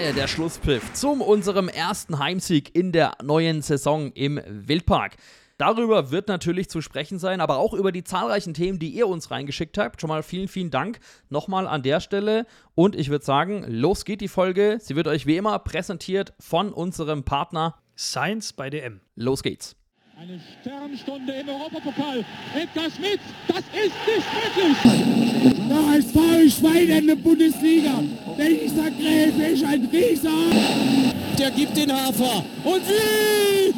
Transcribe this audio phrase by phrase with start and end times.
[0.00, 5.18] Er, der Schlusspfiff zum unserem ersten Heimsieg in der neuen Saison im Wildpark.
[5.58, 9.30] Darüber wird natürlich zu sprechen sein, aber auch über die zahlreichen Themen, die ihr uns
[9.30, 10.00] reingeschickt habt.
[10.00, 12.46] Schon mal vielen, vielen Dank nochmal an der Stelle.
[12.74, 14.78] Und ich würde sagen, los geht die Folge.
[14.80, 19.02] Sie wird euch wie immer präsentiert von unserem Partner Science bei DM.
[19.16, 19.79] Los geht's.
[20.20, 22.22] Eine Sternstunde im Europapokal.
[22.54, 24.76] Edgar Schmidt, das ist nicht möglich.
[25.66, 28.02] Der HSV Schwein in der Bundesliga.
[28.36, 30.28] Dieser Gräfe ist ein Rieser.
[31.38, 32.44] Der gibt den Hafer.
[32.64, 33.72] Und wie?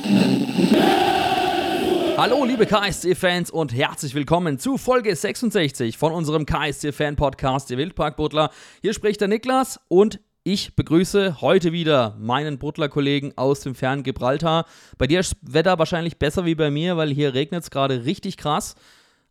[2.17, 8.51] Hallo liebe KSC-Fans und herzlich willkommen zu Folge 66 von unserem KSC-Fan-Podcast, der Wildpark-Butler.
[8.81, 14.67] Hier spricht der Niklas und ich begrüße heute wieder meinen Butler-Kollegen aus dem fernen Gibraltar.
[14.99, 18.05] Bei dir ist das Wetter wahrscheinlich besser wie bei mir, weil hier regnet es gerade
[18.05, 18.75] richtig krass.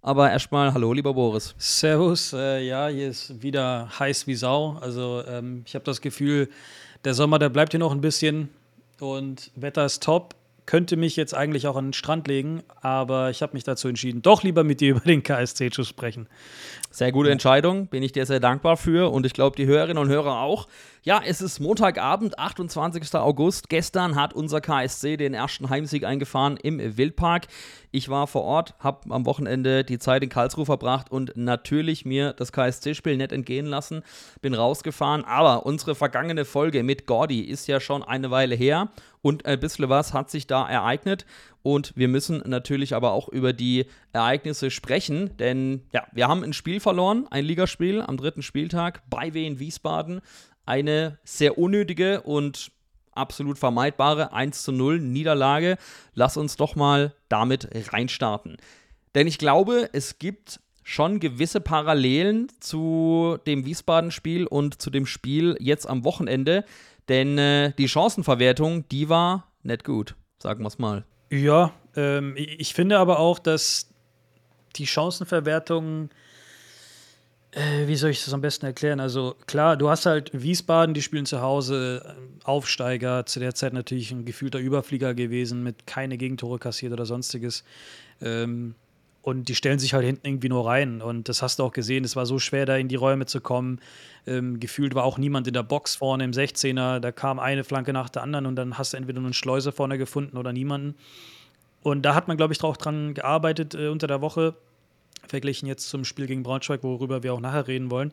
[0.01, 1.53] Aber erstmal hallo, lieber Boris.
[1.57, 4.77] Servus, äh, ja, hier ist wieder heiß wie Sau.
[4.81, 6.49] Also ähm, ich habe das Gefühl,
[7.03, 8.49] der Sommer, der bleibt hier noch ein bisschen
[8.99, 13.41] und Wetter ist top könnte mich jetzt eigentlich auch an den Strand legen, aber ich
[13.41, 16.27] habe mich dazu entschieden, doch lieber mit dir über den KSC zu sprechen.
[16.93, 20.09] Sehr gute Entscheidung, bin ich dir sehr dankbar für und ich glaube, die Hörerinnen und
[20.09, 20.67] Hörer auch.
[21.03, 23.15] Ja, es ist Montagabend, 28.
[23.15, 23.69] August.
[23.69, 27.47] Gestern hat unser KSC den ersten Heimsieg eingefahren im Wildpark.
[27.91, 32.33] Ich war vor Ort, habe am Wochenende die Zeit in Karlsruhe verbracht und natürlich mir
[32.33, 34.03] das KSC-Spiel nicht entgehen lassen.
[34.41, 38.89] Bin rausgefahren, aber unsere vergangene Folge mit Gordy ist ja schon eine Weile her
[39.21, 41.25] und ein bisschen was hat sich da ereignet.
[41.63, 46.53] Und wir müssen natürlich aber auch über die Ereignisse sprechen, denn ja, wir haben ein
[46.53, 50.21] Spiel verloren, ein Ligaspiel am dritten Spieltag bei Wien Wiesbaden
[50.65, 52.71] eine sehr unnötige und
[53.13, 55.77] absolut vermeidbare 1 zu 0 Niederlage.
[56.13, 58.57] Lass uns doch mal damit reinstarten.
[59.15, 65.57] Denn ich glaube, es gibt schon gewisse Parallelen zu dem Wiesbaden-Spiel und zu dem Spiel
[65.59, 66.63] jetzt am Wochenende.
[67.09, 71.05] Denn äh, die Chancenverwertung, die war nicht gut, sagen wir es mal.
[71.31, 73.87] Ja, ähm, ich finde aber auch, dass
[74.75, 76.09] die Chancenverwertung
[77.51, 78.99] äh, wie soll ich das am besten erklären?
[78.99, 83.73] Also klar, du hast halt Wiesbaden, die spielen zu Hause, äh, Aufsteiger, zu der Zeit
[83.73, 87.63] natürlich ein gefühlter Überflieger gewesen, mit keine Gegentore kassiert oder sonstiges.
[88.21, 88.75] Ähm,
[89.21, 91.01] und die stellen sich halt hinten irgendwie nur rein.
[91.01, 93.39] Und das hast du auch gesehen, es war so schwer, da in die Räume zu
[93.39, 93.79] kommen.
[94.25, 96.99] Ähm, gefühlt war auch niemand in der Box vorne im 16er.
[96.99, 99.97] Da kam eine Flanke nach der anderen und dann hast du entweder einen Schleuser vorne
[99.97, 100.95] gefunden oder niemanden.
[101.83, 104.55] Und da hat man, glaube ich, auch dran gearbeitet äh, unter der Woche
[105.27, 108.11] verglichen jetzt zum Spiel gegen Braunschweig, worüber wir auch nachher reden wollen.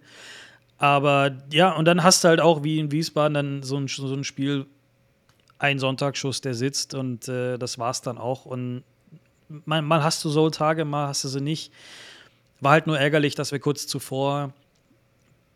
[0.78, 4.14] Aber ja, und dann hast du halt auch wie in Wiesbaden dann so ein, so
[4.14, 4.66] ein Spiel,
[5.58, 8.46] ein Sonntagsschuss, der sitzt und äh, das war's dann auch.
[8.46, 8.84] Und
[9.48, 11.72] mal, mal hast du so Tage, mal hast du sie nicht.
[12.60, 14.52] War halt nur ärgerlich, dass wir kurz zuvor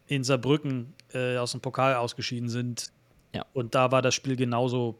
[0.06, 2.92] in Saarbrücken äh, aus dem Pokal ausgeschieden sind.
[3.34, 3.46] Ja.
[3.54, 4.98] Und da war das Spiel genauso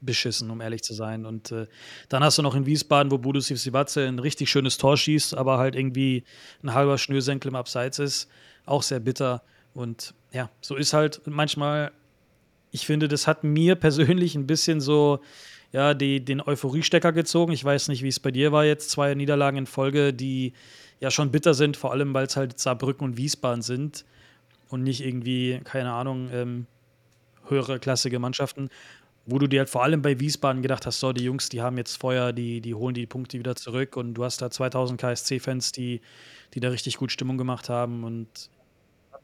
[0.00, 1.26] beschissen, um ehrlich zu sein.
[1.26, 1.66] Und äh,
[2.08, 5.58] dann hast du noch in Wiesbaden, wo Budu Sivatze ein richtig schönes Tor schießt, aber
[5.58, 6.24] halt irgendwie
[6.62, 8.28] ein halber Schnürsenkel im Abseits ist.
[8.66, 9.42] Auch sehr bitter.
[9.74, 11.92] Und ja, so ist halt manchmal,
[12.70, 15.20] ich finde, das hat mir persönlich ein bisschen so,
[15.74, 17.52] ja, die, den Euphoriestecker gezogen.
[17.52, 20.52] Ich weiß nicht, wie es bei dir war jetzt, zwei Niederlagen in Folge, die
[21.00, 24.04] ja schon bitter sind, vor allem weil es halt Saarbrücken und Wiesbaden sind
[24.68, 26.66] und nicht irgendwie, keine Ahnung, ähm,
[27.48, 28.70] höhere klassige Mannschaften
[29.26, 31.78] wo du dir halt vor allem bei Wiesbaden gedacht hast, so, die Jungs, die haben
[31.78, 35.72] jetzt Feuer, die, die holen die Punkte wieder zurück und du hast da 2000 KSC-Fans,
[35.72, 36.02] die,
[36.52, 38.50] die da richtig gut Stimmung gemacht haben und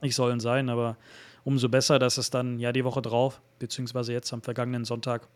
[0.01, 0.97] nicht sollen sein, aber
[1.45, 5.29] umso besser, dass es dann ja die Woche drauf, beziehungsweise jetzt am vergangenen Sonntag,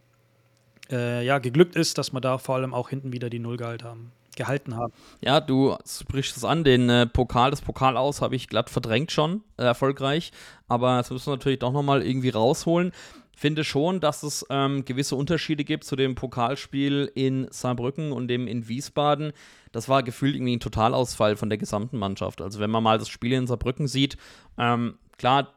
[0.91, 3.85] äh, ja, geglückt ist, dass wir da vor allem auch hinten wieder die Null gehalten
[3.85, 4.13] haben.
[4.37, 4.93] Gehalten haben.
[5.21, 9.13] Ja, du sprichst es an, den äh, Pokal, das Pokal aus habe ich glatt verdrängt
[9.13, 10.33] schon, äh, erfolgreich.
[10.67, 12.91] Aber das müssen wir natürlich doch nochmal irgendwie rausholen
[13.37, 18.47] finde schon, dass es ähm, gewisse Unterschiede gibt zu dem Pokalspiel in Saarbrücken und dem
[18.47, 19.33] in Wiesbaden.
[19.73, 22.41] Das war gefühlt irgendwie ein Totalausfall von der gesamten Mannschaft.
[22.41, 24.17] Also wenn man mal das Spiel in Saarbrücken sieht,
[24.57, 25.49] ähm, klar,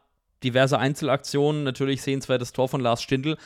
[0.44, 3.38] diverse Einzelaktionen, natürlich sehenswertes Tor von Lars Stindl,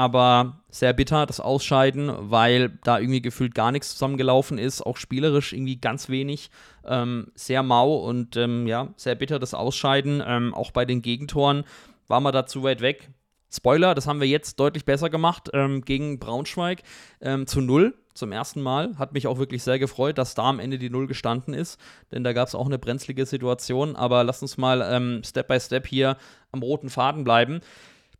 [0.00, 5.52] aber sehr bitter das Ausscheiden, weil da irgendwie gefühlt gar nichts zusammengelaufen ist, auch spielerisch
[5.52, 6.50] irgendwie ganz wenig,
[6.86, 11.64] ähm, sehr mau und ähm, ja, sehr bitter das Ausscheiden, ähm, auch bei den Gegentoren
[12.08, 13.10] war man da zu weit weg.
[13.50, 16.82] Spoiler, das haben wir jetzt deutlich besser gemacht ähm, gegen Braunschweig
[17.20, 18.96] ähm, zu null zum ersten Mal.
[18.96, 21.78] Hat mich auch wirklich sehr gefreut, dass da am Ende die Null gestanden ist,
[22.10, 23.96] denn da gab es auch eine brenzlige Situation.
[23.96, 26.16] Aber lass uns mal ähm, Step by Step hier
[26.52, 27.60] am roten Faden bleiben.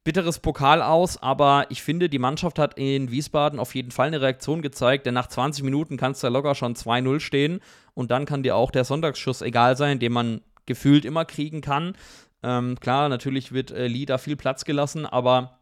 [0.03, 4.23] Bitteres Pokal aus, aber ich finde, die Mannschaft hat in Wiesbaden auf jeden Fall eine
[4.23, 7.61] Reaktion gezeigt, denn nach 20 Minuten kann es da locker schon 2-0 stehen
[7.93, 11.95] und dann kann dir auch der Sonntagsschuss egal sein, den man gefühlt immer kriegen kann.
[12.43, 15.59] Ähm, klar, natürlich wird äh, Lee da viel Platz gelassen, aber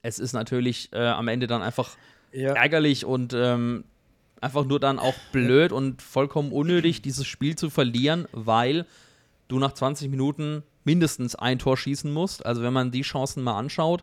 [0.00, 1.90] es ist natürlich äh, am Ende dann einfach
[2.32, 2.54] Ja.
[2.54, 3.84] ärgerlich und ähm,
[4.40, 8.86] einfach nur dann auch blöd und vollkommen unnötig, dieses Spiel zu verlieren, weil
[9.48, 12.44] du nach 20 Minuten mindestens ein Tor schießen musst.
[12.44, 14.02] Also wenn man die Chancen mal anschaut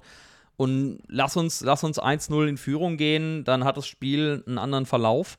[0.58, 4.86] und lass uns, lass uns 1-0 in Führung gehen, dann hat das Spiel einen anderen
[4.86, 5.38] Verlauf.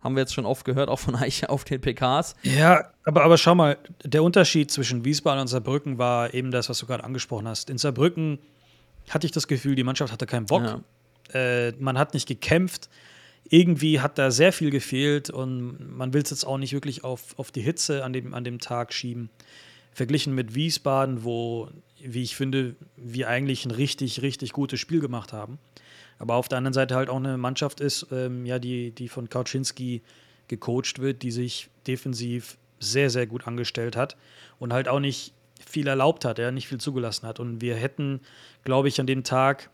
[0.00, 2.34] Haben wir jetzt schon oft gehört, auch von euch auf den PKs.
[2.42, 6.78] Ja, aber, aber schau mal, der Unterschied zwischen Wiesbaden und Saarbrücken war eben das, was
[6.78, 7.70] du gerade angesprochen hast.
[7.70, 8.38] In Saarbrücken
[9.10, 10.62] hatte ich das Gefühl, die Mannschaft hatte keinen Bock.
[10.62, 10.80] Ja.
[11.32, 12.88] Äh, man hat nicht gekämpft.
[13.50, 17.38] Irgendwie hat da sehr viel gefehlt und man will es jetzt auch nicht wirklich auf,
[17.38, 19.28] auf die Hitze an dem, an dem Tag schieben.
[19.94, 21.68] Verglichen mit Wiesbaden, wo,
[22.02, 25.58] wie ich finde, wir eigentlich ein richtig, richtig gutes Spiel gemacht haben.
[26.18, 29.28] Aber auf der anderen Seite halt auch eine Mannschaft ist, ähm, ja, die, die von
[29.28, 30.02] Kauczynski
[30.48, 34.16] gecoacht wird, die sich defensiv sehr, sehr gut angestellt hat
[34.58, 35.32] und halt auch nicht
[35.64, 37.40] viel erlaubt hat, ja, nicht viel zugelassen hat.
[37.40, 38.20] Und wir hätten,
[38.64, 39.70] glaube ich, an dem Tag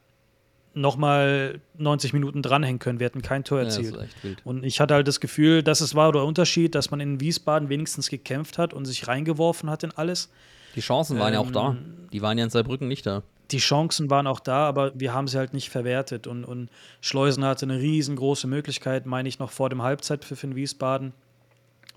[0.74, 3.00] nochmal 90 Minuten dranhängen können.
[3.00, 3.96] Wir hätten kein Tor Ja, erzielt.
[4.22, 4.38] wild.
[4.44, 7.68] Und ich hatte halt das Gefühl, dass es war der Unterschied, dass man in Wiesbaden
[7.68, 10.30] wenigstens gekämpft hat und sich reingeworfen hat in alles.
[10.76, 11.70] Die Chancen waren ja auch da.
[11.70, 13.22] Ähm, Die waren ja in Saarbrücken nicht da.
[13.50, 16.28] Die Chancen waren auch da, aber wir haben sie halt nicht verwertet.
[16.28, 16.68] Und, und
[17.00, 21.12] Schleusen hatte eine riesengroße Möglichkeit, meine ich, noch vor dem Halbzeitpfiff in Wiesbaden.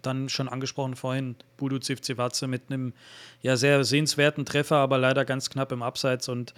[0.01, 2.93] Dann schon angesprochen vorhin, Budu Zivzivatze mit einem
[3.43, 6.27] ja, sehr sehenswerten Treffer, aber leider ganz knapp im Abseits.
[6.27, 6.55] Und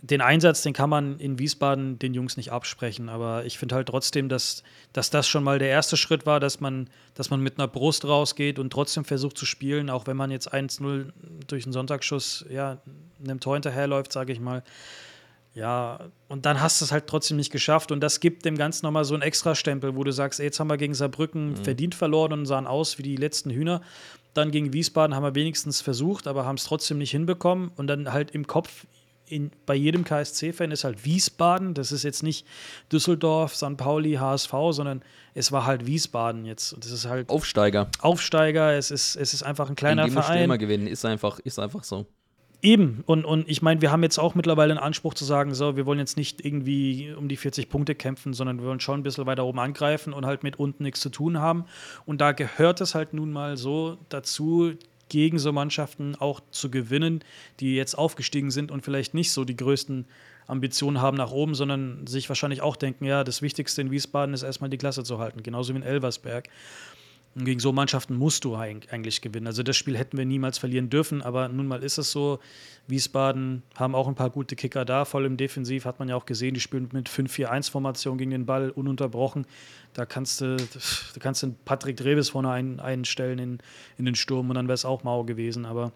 [0.00, 3.08] den Einsatz, den kann man in Wiesbaden den Jungs nicht absprechen.
[3.08, 4.62] Aber ich finde halt trotzdem, dass,
[4.92, 8.04] dass das schon mal der erste Schritt war, dass man, dass man mit einer Brust
[8.04, 11.12] rausgeht und trotzdem versucht zu spielen, auch wenn man jetzt 1-0
[11.46, 12.78] durch einen Sonntagsschuss ja,
[13.24, 14.62] einem Tor hinterherläuft, sage ich mal.
[15.54, 15.98] Ja,
[16.28, 17.90] und dann hast du es halt trotzdem nicht geschafft.
[17.90, 20.68] Und das gibt dem Ganzen nochmal so einen Extrastempel, wo du sagst, ey, jetzt haben
[20.68, 23.82] wir gegen Saarbrücken verdient verloren und sahen aus wie die letzten Hühner.
[24.34, 27.72] Dann gegen Wiesbaden haben wir wenigstens versucht, aber haben es trotzdem nicht hinbekommen.
[27.74, 28.86] Und dann halt im Kopf
[29.30, 31.74] in, bei jedem KSC-Fan ist halt Wiesbaden.
[31.74, 32.46] Das ist jetzt nicht
[32.92, 33.76] Düsseldorf, St.
[33.76, 35.02] Pauli, HSV, sondern
[35.34, 36.72] es war halt Wiesbaden jetzt.
[36.72, 37.88] Und das ist halt Aufsteiger.
[38.00, 38.72] Aufsteiger.
[38.74, 40.44] Es ist, es ist einfach ein kleiner du Verein.
[40.44, 40.86] immer gewinnen.
[40.86, 42.06] Ist einfach, ist einfach so.
[42.60, 45.76] Eben, und, und ich meine, wir haben jetzt auch mittlerweile einen Anspruch zu sagen, so,
[45.76, 49.02] wir wollen jetzt nicht irgendwie um die 40 Punkte kämpfen, sondern wir wollen schon ein
[49.04, 51.66] bisschen weiter oben angreifen und halt mit unten nichts zu tun haben.
[52.04, 54.72] Und da gehört es halt nun mal so dazu,
[55.08, 57.24] gegen so Mannschaften auch zu gewinnen,
[57.60, 60.06] die jetzt aufgestiegen sind und vielleicht nicht so die größten
[60.46, 64.42] Ambitionen haben nach oben, sondern sich wahrscheinlich auch denken, ja, das Wichtigste in Wiesbaden ist
[64.42, 66.48] erstmal die Klasse zu halten, genauso wie in Elversberg.
[67.38, 69.46] Und gegen so Mannschaften musst du eig- eigentlich gewinnen.
[69.46, 72.40] Also das Spiel hätten wir niemals verlieren dürfen, aber nun mal ist es so.
[72.88, 76.26] Wiesbaden haben auch ein paar gute Kicker da, vor allem defensiv hat man ja auch
[76.26, 79.46] gesehen, die spielen mit 5-4-1-Formation gegen den Ball ununterbrochen.
[79.92, 83.58] Da kannst du, da kannst du Patrick Dreves vorne ein, einstellen in,
[83.98, 85.64] in den Sturm und dann wäre es auch mau gewesen.
[85.66, 85.92] Aber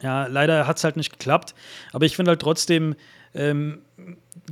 [0.00, 1.54] ja, leider hat es halt nicht geklappt.
[1.92, 2.94] Aber ich finde halt trotzdem
[3.34, 3.80] ähm,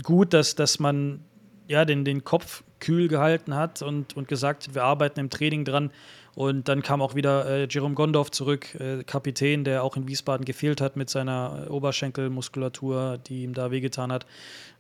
[0.02, 1.20] gut, dass, dass man
[1.68, 5.64] ja, den, den Kopf kühl gehalten hat und, und gesagt hat, wir arbeiten im Training
[5.64, 5.90] dran.
[6.34, 10.44] Und dann kam auch wieder äh, Jerome Gondorf zurück, äh, Kapitän, der auch in Wiesbaden
[10.44, 14.26] gefehlt hat mit seiner äh, Oberschenkelmuskulatur, die ihm da wehgetan hat.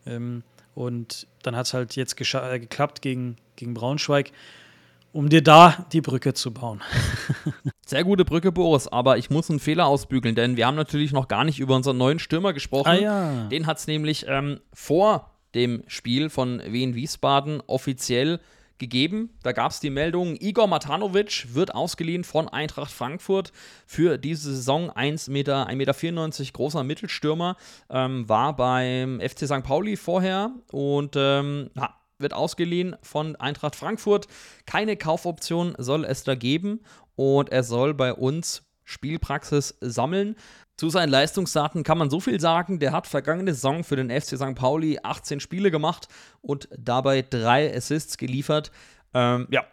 [0.04, 0.42] Ähm,
[0.74, 4.32] und dann hat es halt jetzt äh, geklappt gegen, gegen Braunschweig,
[5.12, 6.82] um dir da die Brücke zu bauen.
[7.86, 11.28] Sehr gute Brücke, Boris, aber ich muss einen Fehler ausbügeln, denn wir haben natürlich noch
[11.28, 12.88] gar nicht über unseren neuen Stürmer gesprochen.
[12.88, 13.44] Ah ja.
[13.44, 18.40] Den hat es nämlich ähm, vor dem Spiel von Wien Wiesbaden offiziell
[18.78, 19.30] gegeben.
[19.42, 23.52] Da gab es die Meldung, Igor Matanovic wird ausgeliehen von Eintracht Frankfurt
[23.86, 27.56] für diese Saison 1 Meter, 1,94 Meter großer Mittelstürmer,
[27.88, 29.62] ähm, war beim FC St.
[29.62, 34.26] Pauli vorher und ähm, ja, wird ausgeliehen von Eintracht Frankfurt.
[34.66, 36.80] Keine Kaufoption soll es da geben
[37.16, 40.36] und er soll bei uns Spielpraxis sammeln.
[40.76, 42.80] Zu seinen Leistungsdaten kann man so viel sagen.
[42.80, 44.54] Der hat vergangene Saison für den FC St.
[44.54, 46.08] Pauli 18 Spiele gemacht
[46.42, 48.72] und dabei drei Assists geliefert.
[49.12, 49.64] Ähm, ja,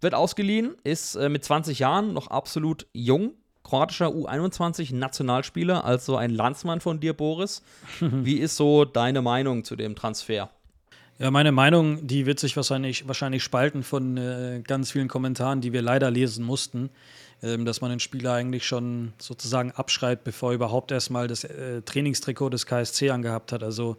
[0.00, 3.32] wird ausgeliehen, ist äh, mit 20 Jahren noch absolut jung.
[3.64, 7.62] Kroatischer U21-Nationalspieler, also ein Landsmann von dir, Boris.
[8.00, 10.50] Wie ist so deine Meinung zu dem Transfer?
[11.18, 15.72] Ja, meine Meinung, die wird sich wahrscheinlich, wahrscheinlich spalten von äh, ganz vielen Kommentaren, die
[15.72, 16.90] wir leider lesen mussten,
[17.64, 22.50] dass man den Spieler eigentlich schon sozusagen abschreibt, bevor er überhaupt erstmal das äh, Trainingstrikot
[22.50, 23.62] des KSC angehabt hat.
[23.62, 23.96] Also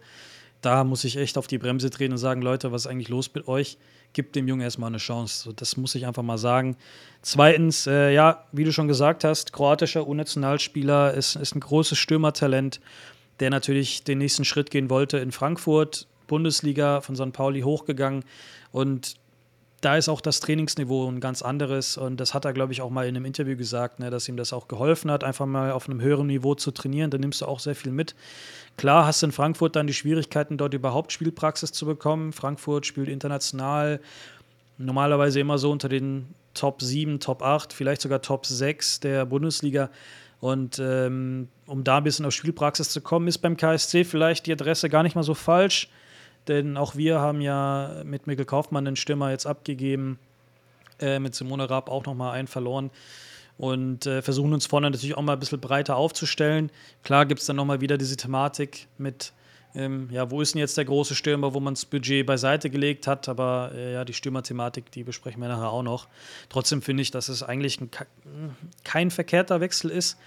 [0.62, 3.30] da muss ich echt auf die Bremse drehen und sagen, Leute, was ist eigentlich los
[3.34, 3.78] mit euch?
[4.12, 5.52] Gibt dem Jungen erstmal eine Chance.
[5.54, 6.76] Das muss ich einfach mal sagen.
[7.22, 12.80] Zweitens, äh, ja, wie du schon gesagt hast, kroatischer U-Nationalspieler ist, ist ein großes Stürmertalent,
[13.40, 16.08] der natürlich den nächsten Schritt gehen wollte in Frankfurt.
[16.26, 17.32] Bundesliga von St.
[17.32, 18.24] Pauli hochgegangen
[18.72, 19.14] und
[19.86, 21.96] da ist auch das Trainingsniveau ein ganz anderes.
[21.96, 24.36] Und das hat er, glaube ich, auch mal in einem Interview gesagt, ne, dass ihm
[24.36, 27.12] das auch geholfen hat, einfach mal auf einem höheren Niveau zu trainieren.
[27.12, 28.16] Da nimmst du auch sehr viel mit.
[28.76, 32.32] Klar hast du in Frankfurt dann die Schwierigkeiten, dort überhaupt Spielpraxis zu bekommen.
[32.32, 34.00] Frankfurt spielt international
[34.76, 39.90] normalerweise immer so unter den Top 7, Top 8, vielleicht sogar Top 6 der Bundesliga.
[40.40, 44.52] Und ähm, um da ein bisschen auf Spielpraxis zu kommen, ist beim KSC vielleicht die
[44.52, 45.88] Adresse gar nicht mal so falsch.
[46.48, 50.18] Denn auch wir haben ja mit Mikkel Kaufmann den Stürmer jetzt abgegeben,
[51.00, 52.90] äh, mit Simone Raab auch nochmal einen verloren
[53.58, 56.70] und äh, versuchen uns vorne natürlich auch mal ein bisschen breiter aufzustellen.
[57.02, 59.32] Klar gibt es dann nochmal wieder diese Thematik mit,
[59.74, 63.06] ähm, ja, wo ist denn jetzt der große Stürmer, wo man das Budget beiseite gelegt
[63.06, 66.06] hat, aber äh, ja, die Stürmerthematik, die besprechen wir nachher auch noch.
[66.48, 67.90] Trotzdem finde ich, dass es eigentlich ein,
[68.84, 70.18] kein verkehrter Wechsel ist.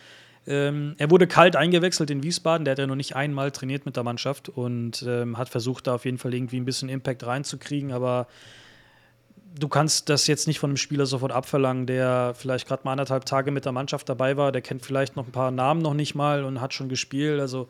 [0.48, 3.96] Ähm, er wurde kalt eingewechselt in Wiesbaden, der hat ja noch nicht einmal trainiert mit
[3.96, 7.92] der Mannschaft und ähm, hat versucht, da auf jeden Fall irgendwie ein bisschen Impact reinzukriegen,
[7.92, 8.28] aber
[9.60, 13.26] du kannst das jetzt nicht von einem Spieler sofort abverlangen, der vielleicht gerade mal anderthalb
[13.26, 16.16] Tage mit der Mannschaft dabei war, der kennt vielleicht noch ein paar Namen noch nicht
[16.16, 17.68] mal und hat schon gespielt, also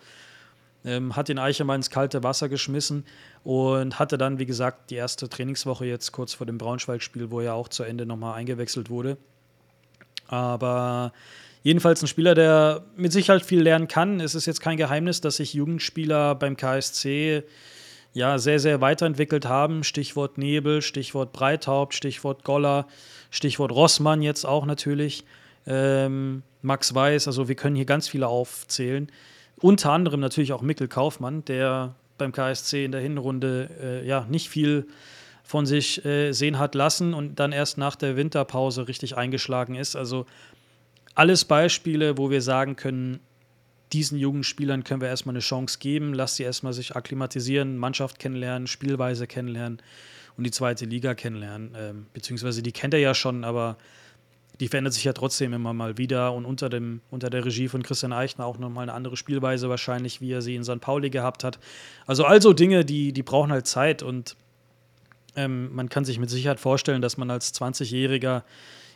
[0.85, 3.05] ähm, hat den Eicher mal ins kalte Wasser geschmissen
[3.43, 7.55] und hatte dann, wie gesagt, die erste Trainingswoche jetzt kurz vor dem Braunschweig-Spiel, wo er
[7.55, 9.17] auch zu Ende nochmal eingewechselt wurde.
[10.27, 11.11] Aber
[11.61, 14.21] Jedenfalls ein Spieler, der mit Sicherheit viel lernen kann.
[14.21, 17.43] Es ist jetzt kein Geheimnis, dass sich Jugendspieler beim KSC
[18.13, 19.83] ja sehr, sehr weiterentwickelt haben.
[19.83, 22.87] Stichwort Nebel, Stichwort Breithaupt, Stichwort Goller,
[23.29, 25.25] Stichwort Rossmann jetzt auch natürlich.
[25.67, 29.11] Ähm, Max Weiß, also wir können hier ganz viele aufzählen.
[29.61, 34.49] Unter anderem natürlich auch Mikkel Kaufmann, der beim KSC in der Hinrunde äh, ja nicht
[34.49, 34.87] viel
[35.43, 39.95] von sich äh, sehen hat lassen und dann erst nach der Winterpause richtig eingeschlagen ist.
[39.95, 40.25] Also
[41.19, 43.19] alles Beispiele, wo wir sagen können,
[43.91, 48.19] diesen jungen Spielern können wir erstmal eine Chance geben, lass sie erstmal sich akklimatisieren, Mannschaft
[48.19, 49.81] kennenlernen, Spielweise kennenlernen
[50.37, 51.75] und die zweite Liga kennenlernen.
[51.75, 53.75] Ähm, beziehungsweise die kennt er ja schon, aber
[54.61, 57.83] die verändert sich ja trotzdem immer mal wieder und unter, dem, unter der Regie von
[57.83, 60.79] Christian Eichner auch nochmal eine andere Spielweise wahrscheinlich, wie er sie in St.
[60.79, 61.59] Pauli gehabt hat.
[62.07, 64.37] Also also Dinge, die, die brauchen halt Zeit und
[65.35, 68.43] ähm, man kann sich mit Sicherheit vorstellen, dass man als 20-Jähriger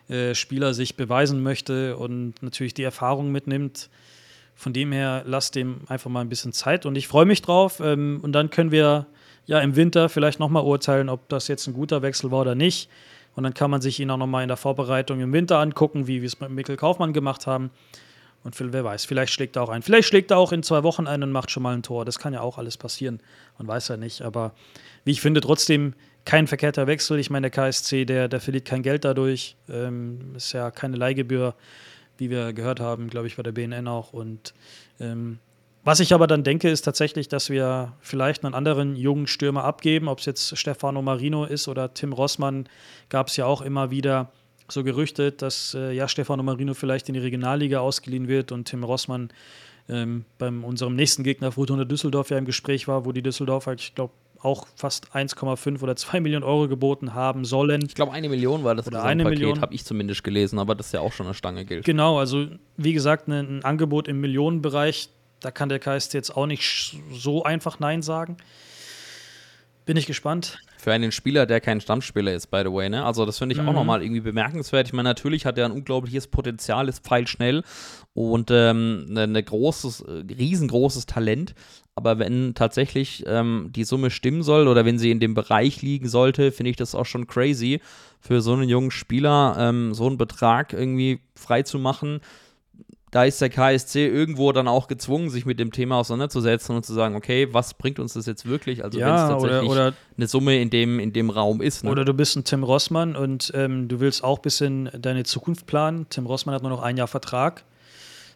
[0.09, 3.89] äh, Spieler sich beweisen möchte und natürlich die Erfahrung mitnimmt.
[4.55, 7.79] Von dem her, lasst dem einfach mal ein bisschen Zeit und ich freue mich drauf.
[7.79, 9.07] Ähm, und dann können wir
[9.45, 12.89] ja im Winter vielleicht nochmal urteilen, ob das jetzt ein guter Wechsel war oder nicht.
[13.35, 16.21] Und dann kann man sich ihn auch nochmal in der Vorbereitung im Winter angucken, wie
[16.21, 17.71] wir es mit Mikkel Kaufmann gemacht haben.
[18.43, 19.81] Und wer weiß, vielleicht schlägt er auch ein.
[19.81, 22.03] Vielleicht schlägt er auch in zwei Wochen ein und macht schon mal ein Tor.
[22.03, 23.21] Das kann ja auch alles passieren.
[23.57, 24.21] Man weiß ja nicht.
[24.21, 24.51] Aber
[25.05, 25.93] wie ich finde, trotzdem
[26.25, 27.19] kein verkehrter Wechsel.
[27.19, 29.55] Ich meine, der KSC, der, der verliert kein Geld dadurch.
[29.69, 31.55] Ähm, ist ja keine Leihgebühr,
[32.17, 34.13] wie wir gehört haben, glaube ich, bei der BNN auch.
[34.13, 34.53] Und
[34.99, 35.39] ähm,
[35.83, 40.07] was ich aber dann denke, ist tatsächlich, dass wir vielleicht einen anderen jungen Stürmer abgeben.
[40.07, 42.69] Ob es jetzt Stefano Marino ist oder Tim Rossmann,
[43.09, 44.31] gab es ja auch immer wieder
[44.69, 48.85] so gerüchtet, dass äh, ja Stefano Marino vielleicht in die Regionalliga ausgeliehen wird und Tim
[48.85, 49.29] Rossmann
[49.89, 53.93] ähm, beim unserem nächsten Gegner Fortuna Düsseldorf ja im Gespräch war, wo die Düsseldorfer, ich
[53.93, 54.13] glaube,
[54.43, 57.83] auch fast 1,5 oder 2 Millionen Euro geboten haben sollen.
[57.85, 60.75] Ich glaube, eine Million war das oder eine Paket, Million habe ich zumindest gelesen, aber
[60.75, 61.85] das ist ja auch schon eine Stange Geld.
[61.85, 62.47] Genau, also
[62.77, 65.09] wie gesagt, ne, ein Angebot im Millionenbereich,
[65.39, 68.37] da kann der KST jetzt auch nicht so einfach Nein sagen.
[69.85, 70.59] Bin ich gespannt.
[70.77, 73.05] Für einen Spieler, der kein Stammspieler ist, by the way, ne?
[73.05, 73.69] Also, das finde ich mhm.
[73.69, 74.87] auch nochmal irgendwie bemerkenswert.
[74.87, 77.63] Ich meine, natürlich hat er ein unglaubliches Potenzial, ist pfeilschnell
[78.13, 81.53] und ähm, ein ne großes, äh, riesengroßes Talent.
[81.95, 86.07] Aber wenn tatsächlich ähm, die Summe stimmen soll oder wenn sie in dem Bereich liegen
[86.07, 87.81] sollte, finde ich das auch schon crazy,
[88.19, 92.21] für so einen jungen Spieler ähm, so einen Betrag irgendwie freizumachen.
[93.11, 96.93] Da ist der KSC irgendwo dann auch gezwungen, sich mit dem Thema auseinanderzusetzen und zu
[96.93, 98.83] sagen, okay, was bringt uns das jetzt wirklich?
[98.83, 101.83] Also ja, wenn es tatsächlich oder, oder, eine Summe in dem, in dem Raum ist.
[101.83, 101.91] Ne?
[101.91, 105.67] Oder du bist ein Tim Rossmann und ähm, du willst auch ein bisschen deine Zukunft
[105.67, 106.07] planen.
[106.09, 107.63] Tim Rossmann hat nur noch ein Jahr Vertrag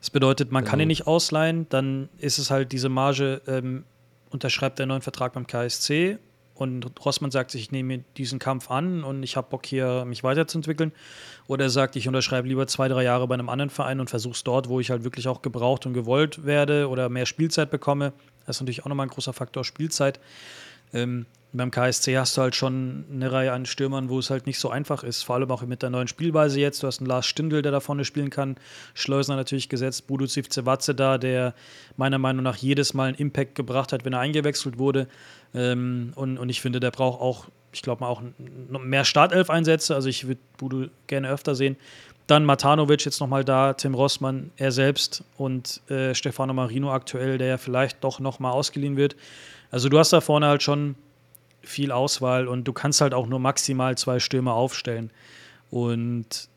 [0.08, 3.84] das bedeutet, man kann ihn nicht ausleihen, dann ist es halt diese Marge, ähm,
[4.30, 6.18] unterschreibt einen neuen Vertrag beim KSC
[6.56, 10.24] und Rossmann sagt sich, ich nehme diesen Kampf an und ich habe Bock hier, mich
[10.24, 10.94] weiterzuentwickeln.
[11.48, 14.34] Oder er sagt, ich unterschreibe lieber zwei, drei Jahre bei einem anderen Verein und versuche
[14.34, 18.14] es dort, wo ich halt wirklich auch gebraucht und gewollt werde oder mehr Spielzeit bekomme.
[18.46, 20.22] Das ist natürlich auch nochmal ein großer Faktor, Spielzeit.
[20.94, 24.60] Ähm, beim KSC hast du halt schon eine Reihe an Stürmern, wo es halt nicht
[24.60, 25.24] so einfach ist.
[25.24, 26.84] Vor allem auch mit der neuen Spielweise jetzt.
[26.84, 28.58] Du hast einen Lars Stindl, der da vorne spielen kann.
[28.94, 30.08] Schleusner natürlich gesetzt.
[30.08, 31.54] Budu Zivcevatze da, der
[31.96, 35.08] meiner Meinung nach jedes Mal einen Impact gebracht hat, wenn er eingewechselt wurde.
[35.54, 38.22] Ähm, und, und ich finde, der braucht auch, ich glaube mal, auch
[38.68, 39.96] mehr Startelf-Einsätze.
[39.96, 41.78] Also ich würde Budu gerne öfter sehen.
[42.28, 47.48] Dann Matanovic jetzt nochmal da, Tim Rossmann, er selbst und äh, Stefano Marino aktuell, der
[47.48, 49.16] ja vielleicht doch nochmal ausgeliehen wird.
[49.72, 50.96] Also du hast da vorne halt schon
[51.62, 55.12] viel Auswahl und du kannst halt auch nur maximal zwei Stürmer aufstellen.
[55.70, 56.48] Und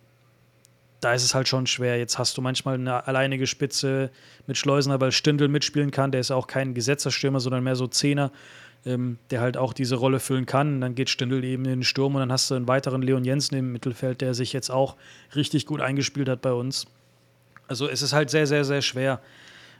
[1.00, 1.98] da ist es halt schon schwer.
[1.98, 4.10] Jetzt hast du manchmal eine alleinige Spitze
[4.46, 6.12] mit Schleusener, weil Stindl mitspielen kann.
[6.12, 8.30] Der ist auch kein gesetzter Stürmer, sondern mehr so Zehner,
[8.86, 10.74] ähm, der halt auch diese Rolle füllen kann.
[10.74, 13.24] Und dann geht Stindl eben in den Sturm und dann hast du einen weiteren Leon
[13.24, 14.96] Jensen im Mittelfeld, der sich jetzt auch
[15.34, 16.86] richtig gut eingespielt hat bei uns.
[17.66, 19.20] Also es ist halt sehr, sehr, sehr schwer.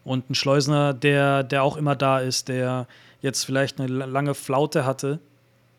[0.04, 2.86] Und ein Schleusener, der, der auch immer da ist, der
[3.20, 5.20] jetzt vielleicht eine lange Flaute hatte,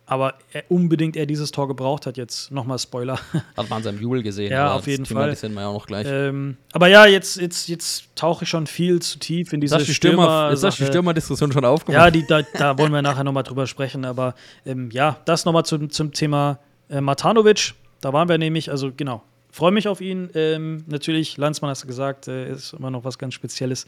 [0.06, 2.18] aber er unbedingt er dieses Tor gebraucht hat.
[2.18, 3.18] Jetzt nochmal Spoiler.
[3.56, 4.52] Hat man an seinem Jubel gesehen.
[4.52, 5.30] Ja, auf jeden Fall.
[5.30, 6.06] Das sehen wir ja auch noch gleich.
[6.10, 9.86] Ähm, aber ja, jetzt, jetzt, jetzt tauche ich schon viel zu tief in diese das
[9.86, 12.04] die Stürmer, Stürmer ist das die Stürmerdiskussion schon aufgemacht?
[12.04, 14.04] Ja, die, da, da wollen wir nachher nochmal drüber sprechen.
[14.04, 17.74] Aber ähm, ja, das nochmal zum, zum Thema äh, Matanovic.
[18.02, 20.30] Da waren wir nämlich, also genau, freue mich auf ihn.
[20.34, 23.88] Ähm, natürlich, Landsmann hast du gesagt, äh, ist immer noch was ganz Spezielles.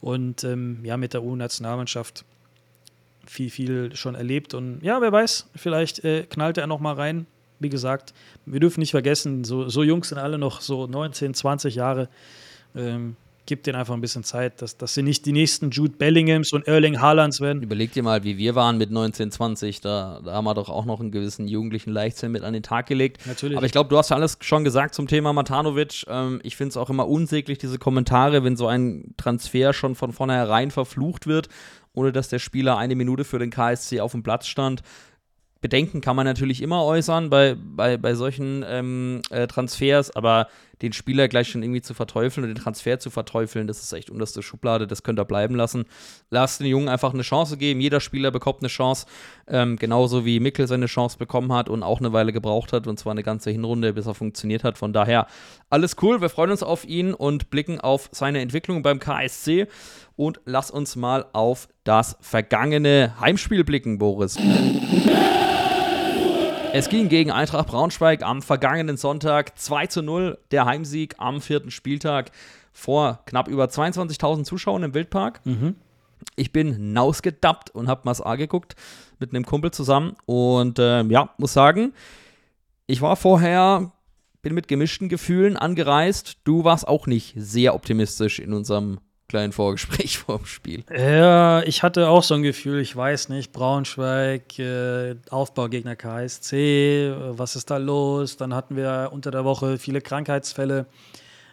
[0.00, 2.24] Und ähm, ja, mit der U-Nationalmannschaft
[3.30, 4.54] viel, viel schon erlebt.
[4.54, 7.26] Und ja, wer weiß, vielleicht äh, knallt er noch mal rein.
[7.60, 8.14] Wie gesagt,
[8.46, 12.08] wir dürfen nicht vergessen, so, so Jungs sind alle noch so 19, 20 Jahre.
[12.74, 13.16] Ähm,
[13.48, 16.68] gibt denen einfach ein bisschen Zeit, dass, dass sie nicht die nächsten Jude Bellinghams und
[16.68, 17.62] Erling Haalands werden.
[17.62, 19.80] Überleg dir mal, wie wir waren mit 19, 20.
[19.80, 22.86] Da, da haben wir doch auch noch einen gewissen jugendlichen Leichtsinn mit an den Tag
[22.86, 23.26] gelegt.
[23.26, 23.56] Natürlich.
[23.56, 26.04] Aber ich glaube, du hast ja alles schon gesagt zum Thema Matanovic.
[26.08, 30.12] Ähm, ich finde es auch immer unsäglich, diese Kommentare, wenn so ein Transfer schon von
[30.12, 31.48] vornherein verflucht wird,
[31.92, 34.82] ohne dass der Spieler eine Minute für den KSC auf dem Platz stand.
[35.60, 40.48] Bedenken kann man natürlich immer äußern bei, bei, bei solchen ähm, äh, Transfers, aber
[40.82, 44.10] den Spieler gleich schon irgendwie zu verteufeln und den Transfer zu verteufeln, das ist echt
[44.10, 45.84] unterste Schublade, das könnt ihr bleiben lassen.
[46.30, 47.80] Lasst den Jungen einfach eine Chance geben.
[47.80, 49.06] Jeder Spieler bekommt eine Chance,
[49.46, 52.98] ähm, genauso wie Mickel seine Chance bekommen hat und auch eine Weile gebraucht hat, und
[52.98, 54.78] zwar eine ganze Hinrunde, bis er funktioniert hat.
[54.78, 55.26] Von daher
[55.70, 59.66] alles cool, wir freuen uns auf ihn und blicken auf seine Entwicklung beim KSC.
[60.16, 64.36] Und lass uns mal auf das vergangene Heimspiel blicken, Boris.
[66.78, 71.72] Es ging gegen Eintracht Braunschweig am vergangenen Sonntag 2 zu 0, der Heimsieg am vierten
[71.72, 72.30] Spieltag
[72.72, 75.40] vor knapp über 22.000 Zuschauern im Wildpark.
[76.36, 78.76] Ich bin nausgedappt und habe Mas A geguckt
[79.18, 81.94] mit einem Kumpel zusammen und äh, ja, muss sagen,
[82.86, 83.90] ich war vorher,
[84.42, 86.36] bin mit gemischten Gefühlen angereist.
[86.44, 90.84] Du warst auch nicht sehr optimistisch in unserem kleinen Vorgespräch vor dem Spiel.
[90.90, 97.38] Ja, ich hatte auch so ein Gefühl, ich weiß nicht, Braunschweig, äh, Aufbaugegner KSC, äh,
[97.38, 98.38] was ist da los?
[98.38, 100.86] Dann hatten wir unter der Woche viele Krankheitsfälle.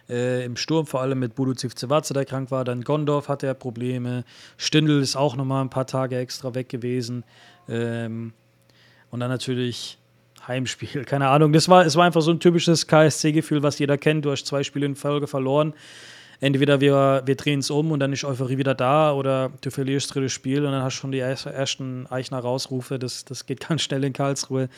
[0.08, 2.64] Äh, Im Sturm vor allem mit Budu Zivcevatze, der krank war.
[2.64, 4.24] Dann Gondorf hatte er Probleme.
[4.56, 7.24] Stindl ist auch noch mal ein paar Tage extra weg gewesen.
[7.68, 8.32] Ähm,
[9.10, 9.98] und dann natürlich
[10.46, 11.04] Heimspiel.
[11.06, 11.52] Keine Ahnung.
[11.52, 14.24] Das war, es war einfach so ein typisches KSC-Gefühl, was jeder kennt.
[14.24, 15.74] Du hast zwei Spiele in Folge verloren
[16.40, 20.06] entweder wir, wir drehen es um und dann ist Euphorie wieder da oder du verlierst
[20.06, 22.98] das dritte Spiel und dann hast du schon die ersten Eichner Rausrufe.
[22.98, 24.68] Das, das geht ganz schnell in Karlsruhe.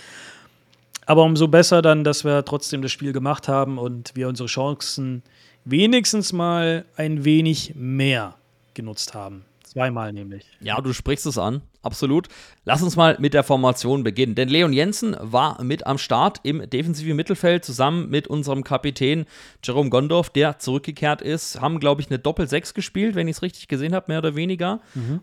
[1.06, 5.22] Aber umso besser dann, dass wir trotzdem das Spiel gemacht haben und wir unsere Chancen
[5.64, 8.34] wenigstens mal ein wenig mehr
[8.74, 9.44] genutzt haben.
[9.62, 10.44] Zweimal nämlich.
[10.60, 12.28] Ja, du sprichst es an, absolut.
[12.64, 14.34] Lass uns mal mit der Formation beginnen.
[14.34, 19.24] Denn Leon Jensen war mit am Start im defensiven Mittelfeld zusammen mit unserem Kapitän
[19.64, 21.62] Jerome Gondorf, der zurückgekehrt ist.
[21.62, 24.80] Haben, glaube ich, eine Doppel-6 gespielt, wenn ich es richtig gesehen habe, mehr oder weniger.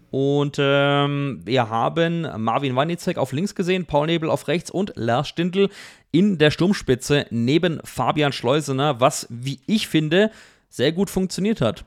[0.10, 5.28] Und ähm, wir haben Marvin Wanicek auf links gesehen, Paul Nebel auf rechts und Lars
[5.28, 5.70] Stindl
[6.12, 10.32] in der Sturmspitze neben Fabian Schleusener, was, wie ich finde,
[10.70, 11.86] sehr gut funktioniert hat.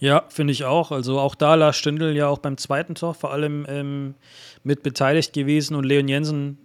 [0.00, 0.92] Ja, finde ich auch.
[0.92, 4.14] Also auch da Lars Stindl ja auch beim zweiten Tor vor allem ähm,
[4.62, 6.58] mit beteiligt gewesen und Leon Jensen,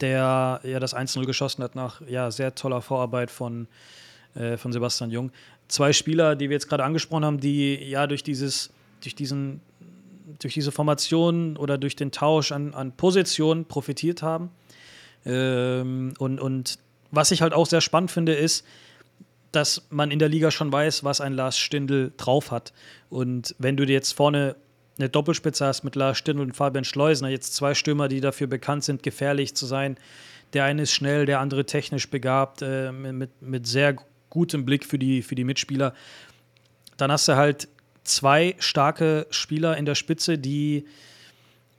[0.00, 3.68] der ja das 1-0 geschossen hat nach ja, sehr toller Vorarbeit von,
[4.34, 5.32] äh, von Sebastian Jung.
[5.68, 8.70] Zwei Spieler, die wir jetzt gerade angesprochen haben, die ja durch dieses,
[9.00, 9.62] durch diesen,
[10.40, 14.50] durch diese Formation oder durch den Tausch an, an Positionen profitiert haben.
[15.24, 16.78] Ähm, und, und
[17.10, 18.66] was ich halt auch sehr spannend finde, ist,
[19.54, 22.72] dass man in der Liga schon weiß, was ein Lars Stindl drauf hat.
[23.08, 24.56] Und wenn du dir jetzt vorne
[24.98, 28.84] eine Doppelspitze hast mit Lars Stindl und Fabian Schleusner, jetzt zwei Stürmer, die dafür bekannt
[28.84, 29.96] sind, gefährlich zu sein.
[30.52, 33.96] Der eine ist schnell, der andere technisch begabt, äh, mit, mit sehr
[34.30, 35.94] gutem Blick für die, für die Mitspieler.
[36.96, 37.68] Dann hast du halt
[38.04, 40.84] zwei starke Spieler in der Spitze, die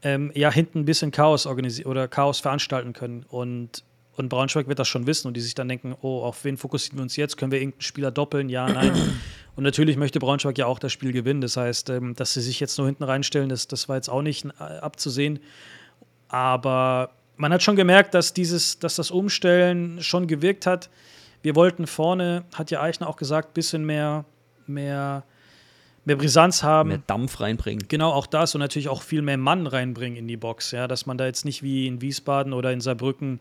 [0.02, 3.26] ähm, ja hinten ein bisschen Chaos organisieren oder Chaos veranstalten können.
[3.30, 3.84] Und
[4.18, 7.00] und Braunschweig wird das schon wissen und die sich dann denken, oh, auf wen fokussieren
[7.00, 7.38] wir uns jetzt?
[7.38, 8.50] Können wir irgendeinen Spieler doppeln?
[8.50, 8.94] Ja, nein.
[9.56, 11.42] und natürlich möchte Braunschweig ja auch das Spiel gewinnen.
[11.42, 14.22] Das heißt, ähm, dass sie sich jetzt nur hinten reinstellen, das, das war jetzt auch
[14.22, 15.40] nicht äh, abzusehen.
[16.30, 20.90] Aber man hat schon gemerkt, dass, dieses, dass das Umstellen schon gewirkt hat.
[21.42, 24.26] Wir wollten vorne, hat ja Eichner auch gesagt, ein bisschen mehr,
[24.66, 25.24] mehr
[26.06, 26.90] mehr Brisanz haben.
[26.90, 27.88] Mehr Dampf reinbringen.
[27.88, 30.72] Genau, auch das und natürlich auch viel mehr Mann reinbringen in die Box.
[30.72, 33.40] Ja, dass man da jetzt nicht wie in Wiesbaden oder in Saarbrücken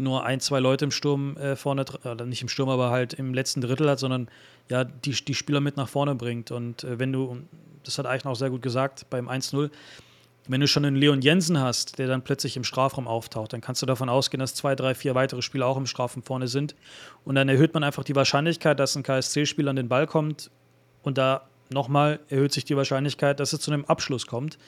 [0.00, 3.34] nur ein, zwei Leute im Sturm äh, vorne, oder nicht im Sturm, aber halt im
[3.34, 4.28] letzten Drittel hat, sondern
[4.68, 6.50] ja, die, die Spieler mit nach vorne bringt.
[6.50, 7.38] Und äh, wenn du,
[7.84, 9.70] das hat Eichen auch sehr gut gesagt, beim 1-0,
[10.48, 13.82] wenn du schon einen Leon Jensen hast, der dann plötzlich im Strafraum auftaucht, dann kannst
[13.82, 16.74] du davon ausgehen, dass zwei, drei, vier weitere Spieler auch im Strafraum vorne sind.
[17.24, 20.50] Und dann erhöht man einfach die Wahrscheinlichkeit, dass ein KSC-Spieler an den Ball kommt.
[21.02, 24.58] Und da nochmal erhöht sich die Wahrscheinlichkeit, dass es zu einem Abschluss kommt.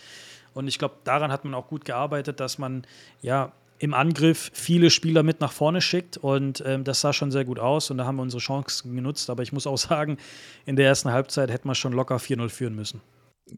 [0.54, 2.86] Und ich glaube, daran hat man auch gut gearbeitet, dass man
[3.22, 7.44] ja im Angriff viele Spieler mit nach vorne schickt und ähm, das sah schon sehr
[7.44, 9.28] gut aus und da haben wir unsere Chancen genutzt.
[9.28, 10.18] Aber ich muss auch sagen,
[10.64, 13.00] in der ersten Halbzeit hätten wir schon locker 4-0 führen müssen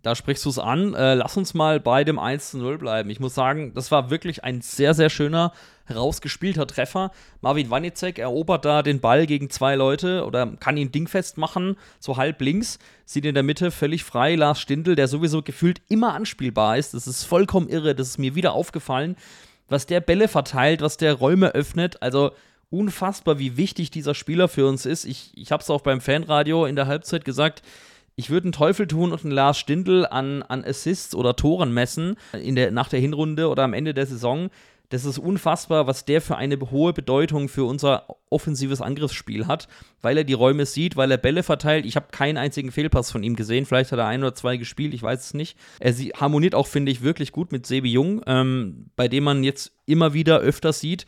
[0.03, 0.95] da sprichst du es an.
[0.95, 3.11] Äh, lass uns mal bei dem 1 zu 0 bleiben.
[3.11, 5.53] Ich muss sagen, das war wirklich ein sehr, sehr schöner,
[5.85, 7.11] herausgespielter Treffer.
[7.41, 12.17] Marvin Wanicek erobert da den Ball gegen zwei Leute oder kann ihn dingfest machen, so
[12.17, 12.79] halb links.
[13.05, 16.95] Sieht in der Mitte völlig frei Lars Stindl, der sowieso gefühlt immer anspielbar ist.
[16.95, 17.95] Das ist vollkommen irre.
[17.95, 19.17] Das ist mir wieder aufgefallen,
[19.68, 22.03] was der Bälle verteilt, was der Räume öffnet.
[22.03, 22.33] Also
[22.70, 25.05] unfassbar, wie wichtig dieser Spieler für uns ist.
[25.05, 27.62] Ich, ich habe es auch beim Fanradio in der Halbzeit gesagt
[28.16, 32.16] ich würde einen Teufel tun und einen Lars Stindl an, an Assists oder Toren messen
[32.33, 34.50] in der, nach der Hinrunde oder am Ende der Saison.
[34.90, 39.66] Das ist unfassbar, was der für eine hohe Bedeutung für unser offensives Angriffsspiel hat,
[40.03, 41.87] weil er die Räume sieht, weil er Bälle verteilt.
[41.87, 43.64] Ich habe keinen einzigen Fehlpass von ihm gesehen.
[43.64, 45.57] Vielleicht hat er ein oder zwei gespielt, ich weiß es nicht.
[45.81, 49.73] Er harmoniert auch, finde ich, wirklich gut mit Sebi Jung, ähm, bei dem man jetzt
[49.87, 51.07] immer wieder öfters sieht,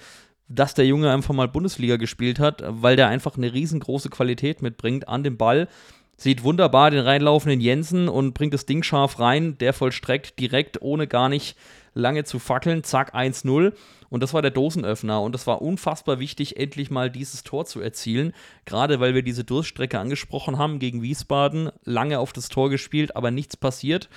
[0.48, 5.08] dass der Junge einfach mal Bundesliga gespielt hat, weil der einfach eine riesengroße Qualität mitbringt
[5.08, 5.68] an dem Ball
[6.16, 9.58] sieht wunderbar den reinlaufenden Jensen und bringt das Ding scharf rein.
[9.58, 11.56] Der vollstreckt direkt, ohne gar nicht
[11.96, 12.84] lange zu fackeln.
[12.84, 13.72] Zack, 1-0.
[14.08, 15.20] Und das war der Dosenöffner.
[15.20, 18.32] Und das war unfassbar wichtig, endlich mal dieses Tor zu erzielen.
[18.64, 21.70] Gerade weil wir diese Durststrecke angesprochen haben gegen Wiesbaden.
[21.84, 24.08] Lange auf das Tor gespielt, aber nichts passiert.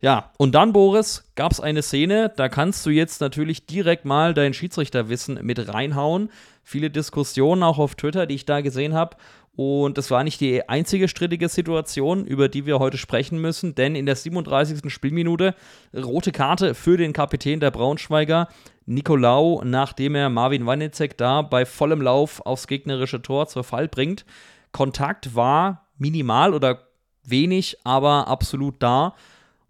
[0.00, 4.34] Ja, und dann, Boris, gab es eine Szene, da kannst du jetzt natürlich direkt mal
[4.34, 6.30] dein Schiedsrichterwissen mit reinhauen.
[6.62, 9.16] Viele Diskussionen auch auf Twitter, die ich da gesehen habe.
[9.56, 13.94] Und das war nicht die einzige strittige Situation, über die wir heute sprechen müssen, denn
[13.94, 14.92] in der 37.
[14.92, 15.54] Spielminute
[15.94, 18.48] rote Karte für den Kapitän der Braunschweiger,
[18.86, 24.26] Nicolau, nachdem er Marvin Wanizek da bei vollem Lauf aufs gegnerische Tor zur Fall bringt.
[24.72, 26.88] Kontakt war minimal oder
[27.22, 29.14] wenig, aber absolut da.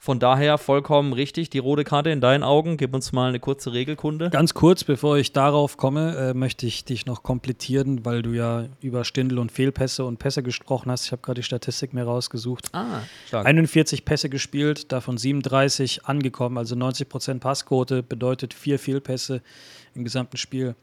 [0.04, 2.76] Von daher vollkommen richtig, die rote Karte in deinen Augen.
[2.76, 4.28] Gib uns mal eine kurze Regelkunde.
[4.28, 8.66] Ganz kurz, bevor ich darauf komme, äh, möchte ich dich noch komplettieren, weil du ja
[8.82, 11.06] über Stindel und Fehlpässe und Pässe gesprochen hast.
[11.06, 12.68] Ich habe gerade die Statistik mir rausgesucht.
[12.74, 13.46] Ah, stark.
[13.46, 19.40] 41 Pässe gespielt, davon 37 angekommen, also 90% Passquote, bedeutet vier Fehlpässe
[19.94, 20.74] im gesamten Spiel.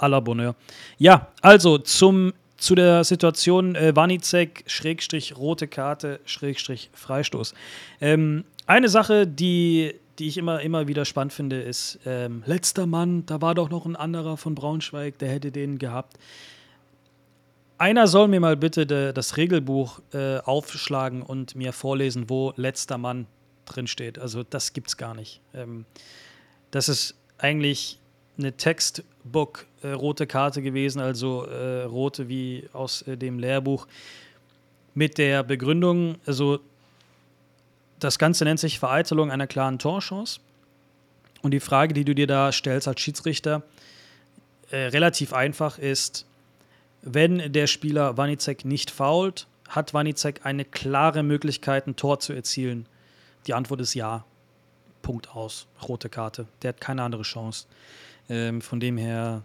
[0.00, 0.56] À la Bonheur.
[0.98, 7.54] Ja, also zum zu der Situation äh, Wanizek, Schrägstrich, rote Karte, Schrägstrich, Freistoß.
[8.00, 13.24] Ähm, eine Sache, die, die ich immer, immer wieder spannend finde, ist, ähm, letzter Mann,
[13.24, 16.18] da war doch noch ein anderer von Braunschweig, der hätte den gehabt.
[17.78, 22.98] Einer soll mir mal bitte de, das Regelbuch äh, aufschlagen und mir vorlesen, wo letzter
[22.98, 23.26] Mann
[23.64, 24.18] drin steht.
[24.18, 25.40] Also das gibt's gar nicht.
[25.54, 25.86] Ähm,
[26.70, 27.99] das ist eigentlich
[28.40, 33.86] eine Textbook äh, rote Karte gewesen, also äh, rote wie aus äh, dem Lehrbuch,
[34.94, 36.60] mit der Begründung, also
[38.00, 40.40] das Ganze nennt sich Vereitelung einer klaren Torchance.
[41.42, 43.62] Und die Frage, die du dir da stellst als Schiedsrichter,
[44.70, 46.26] äh, relativ einfach ist,
[47.02, 52.86] wenn der Spieler Wanizek nicht fault, hat Wanizek eine klare Möglichkeit, ein Tor zu erzielen?
[53.46, 54.24] Die Antwort ist ja.
[55.02, 55.66] Punkt aus.
[55.88, 56.46] Rote Karte.
[56.62, 57.66] Der hat keine andere Chance.
[58.30, 59.42] Ähm, von dem her,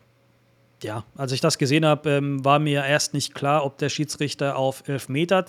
[0.83, 4.55] ja, als ich das gesehen habe, ähm, war mir erst nicht klar, ob der Schiedsrichter
[4.55, 5.45] auf Elfmeter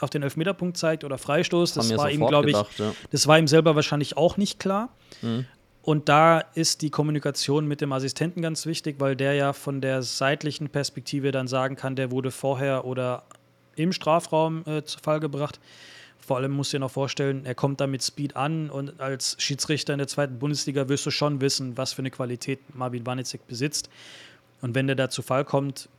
[0.00, 1.74] auf den Elfmeterpunkt zeigt oder Freistoß.
[1.74, 2.92] Das, war ihm, glaube ich, ja.
[3.10, 4.90] das war ihm selber wahrscheinlich auch nicht klar.
[5.22, 5.46] Mhm.
[5.82, 10.02] Und da ist die Kommunikation mit dem Assistenten ganz wichtig, weil der ja von der
[10.02, 13.24] seitlichen Perspektive dann sagen kann, der wurde vorher oder
[13.76, 15.60] im Strafraum äh, zu Fall gebracht.
[16.24, 19.36] Vor allem musst du dir noch vorstellen, er kommt da mit Speed an und als
[19.38, 23.46] Schiedsrichter in der zweiten Bundesliga wirst du schon wissen, was für eine Qualität Marvin Wanicek
[23.46, 23.90] besitzt.
[24.62, 25.90] Und wenn der da zu Fall kommt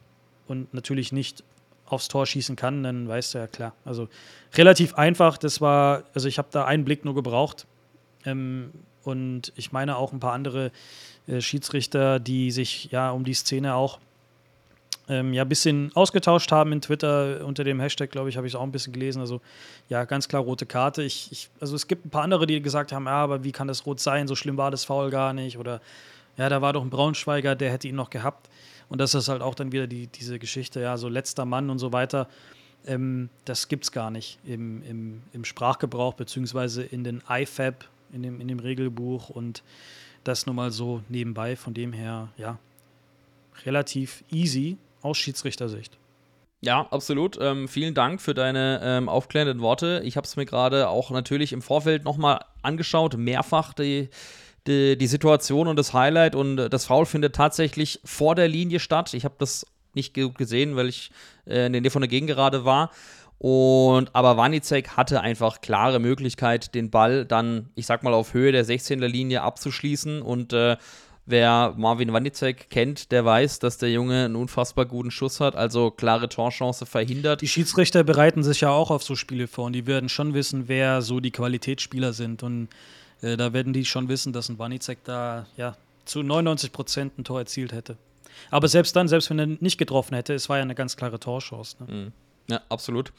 [0.48, 1.44] und natürlich nicht
[1.86, 3.74] aufs Tor schießen kann, dann weißt du ja klar.
[3.86, 4.10] Also
[4.56, 7.68] relativ einfach, das war, also ich habe da einen Blick nur gebraucht.
[8.26, 8.72] Ähm,
[9.04, 10.72] und ich meine auch ein paar andere
[11.28, 14.00] äh, Schiedsrichter, die sich ja um die Szene auch
[15.08, 18.54] ähm, ja ein bisschen ausgetauscht haben in Twitter unter dem Hashtag, glaube ich, habe ich
[18.54, 19.20] es auch ein bisschen gelesen.
[19.20, 19.42] Also
[19.90, 21.04] ja, ganz klar rote Karte.
[21.04, 23.68] Ich, ich, also es gibt ein paar andere, die gesagt haben, ja, aber wie kann
[23.68, 24.28] das rot sein?
[24.28, 25.58] So schlimm war das Foul gar nicht.
[25.58, 25.82] Oder
[26.38, 28.50] ja, da war doch ein Braunschweiger, der hätte ihn noch gehabt.
[28.90, 31.80] Und das ist halt auch dann wieder die, diese Geschichte, ja, so letzter Mann und
[31.80, 32.28] so weiter.
[32.86, 38.24] Ähm, das gibt es gar nicht im, im, im Sprachgebrauch, beziehungsweise in den IFAB, in
[38.24, 39.64] dem, in dem Regelbuch und
[40.24, 41.56] das nur mal so nebenbei.
[41.56, 42.58] Von dem her, ja,
[43.66, 45.98] relativ easy aus Schiedsrichtersicht.
[46.62, 47.38] Ja, absolut.
[47.40, 50.02] Ähm, vielen Dank für deine ähm, aufklärenden Worte.
[50.04, 54.10] Ich habe es mir gerade auch natürlich im Vorfeld nochmal angeschaut, mehrfach die,
[54.66, 56.34] die, die, Situation und das Highlight.
[56.34, 59.14] Und das Foul findet tatsächlich vor der Linie statt.
[59.14, 61.12] Ich habe das nicht gesehen, weil ich
[61.46, 62.90] äh, in der Nähe von der Gegengerade war.
[63.38, 68.52] Und aber Wanicek hatte einfach klare Möglichkeit, den Ball dann, ich sag mal, auf Höhe
[68.52, 70.22] der 16er Linie abzuschließen.
[70.22, 70.78] Und äh,
[71.26, 75.92] wer Marvin Wanicek kennt, der weiß, dass der Junge einen unfassbar guten Schuss hat, also
[75.92, 77.42] klare Torchance verhindert.
[77.42, 80.68] Die Schiedsrichter bereiten sich ja auch auf so Spiele vor und die werden schon wissen,
[80.68, 82.44] wer so die Qualitätsspieler sind.
[82.44, 82.70] Und
[83.22, 87.24] äh, da werden die schon wissen, dass ein Wanicek da ja zu 99 Prozent ein
[87.24, 87.98] Tor erzielt hätte.
[88.52, 91.20] Aber selbst dann, selbst wenn er nicht getroffen hätte, es war ja eine ganz klare
[91.20, 91.78] Torchance.
[91.80, 91.94] Ne?
[91.94, 92.12] Mhm.
[92.48, 93.12] Ja, absolut.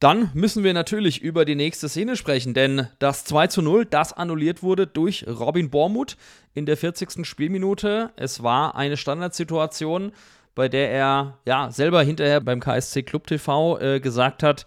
[0.00, 4.12] Dann müssen wir natürlich über die nächste Szene sprechen, denn das 2 zu 0, das
[4.12, 6.16] annulliert wurde durch Robin Bormuth
[6.52, 7.24] in der 40.
[7.26, 8.10] Spielminute.
[8.16, 10.12] Es war eine Standardsituation,
[10.54, 14.66] bei der er ja selber hinterher beim KSC Club TV äh, gesagt hat,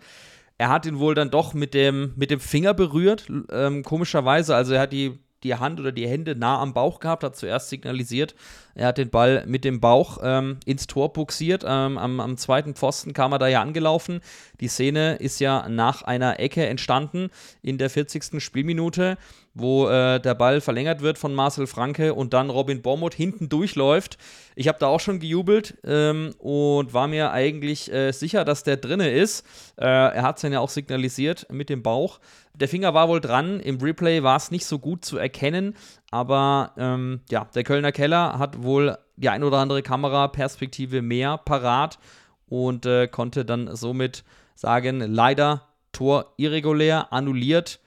[0.57, 4.55] er hat ihn wohl dann doch mit dem, mit dem Finger berührt, ähm, komischerweise.
[4.55, 7.69] Also er hat die die Hand oder die Hände nah am Bauch gehabt, hat zuerst
[7.69, 8.36] signalisiert,
[8.78, 11.63] er hat den Ball mit dem Bauch ähm, ins Tor buxiert.
[11.67, 14.21] Ähm, am, am, zweiten Pfosten kam er da ja angelaufen.
[14.62, 17.32] Die Szene ist ja nach einer Ecke entstanden
[17.63, 18.39] in der 40.
[18.39, 19.17] Spielminute,
[19.56, 24.19] wo äh, der Ball verlängert wird von Marcel Franke und dann Robin Bormuth hinten durchläuft.
[24.56, 28.78] Ich habe da auch schon gejubelt ähm, und war mir eigentlich äh, sicher, dass der
[28.78, 29.43] drinne ist.
[29.78, 32.19] Äh, er hat es dann ja auch signalisiert mit dem Bauch.
[32.59, 33.59] Der Finger war wohl dran.
[33.59, 35.75] Im Replay war es nicht so gut zu erkennen.
[36.09, 41.99] Aber ähm, ja, der Kölner Keller hat wohl die ein oder andere Kameraperspektive mehr parat
[42.47, 44.23] und äh, konnte dann somit
[44.55, 47.79] sagen, leider Tor irregulär, annulliert.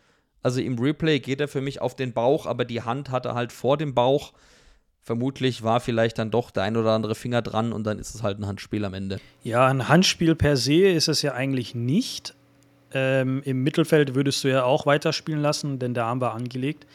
[0.43, 3.35] Also im Replay geht er für mich auf den Bauch, aber die Hand hat er
[3.35, 4.33] halt vor dem Bauch.
[5.03, 8.23] Vermutlich war vielleicht dann doch der ein oder andere Finger dran und dann ist es
[8.23, 9.19] halt ein Handspiel am Ende.
[9.43, 12.35] Ja, ein Handspiel per se ist es ja eigentlich nicht.
[12.93, 16.87] Ähm, Im Mittelfeld würdest du ja auch weiterspielen lassen, denn der Arm war angelegt.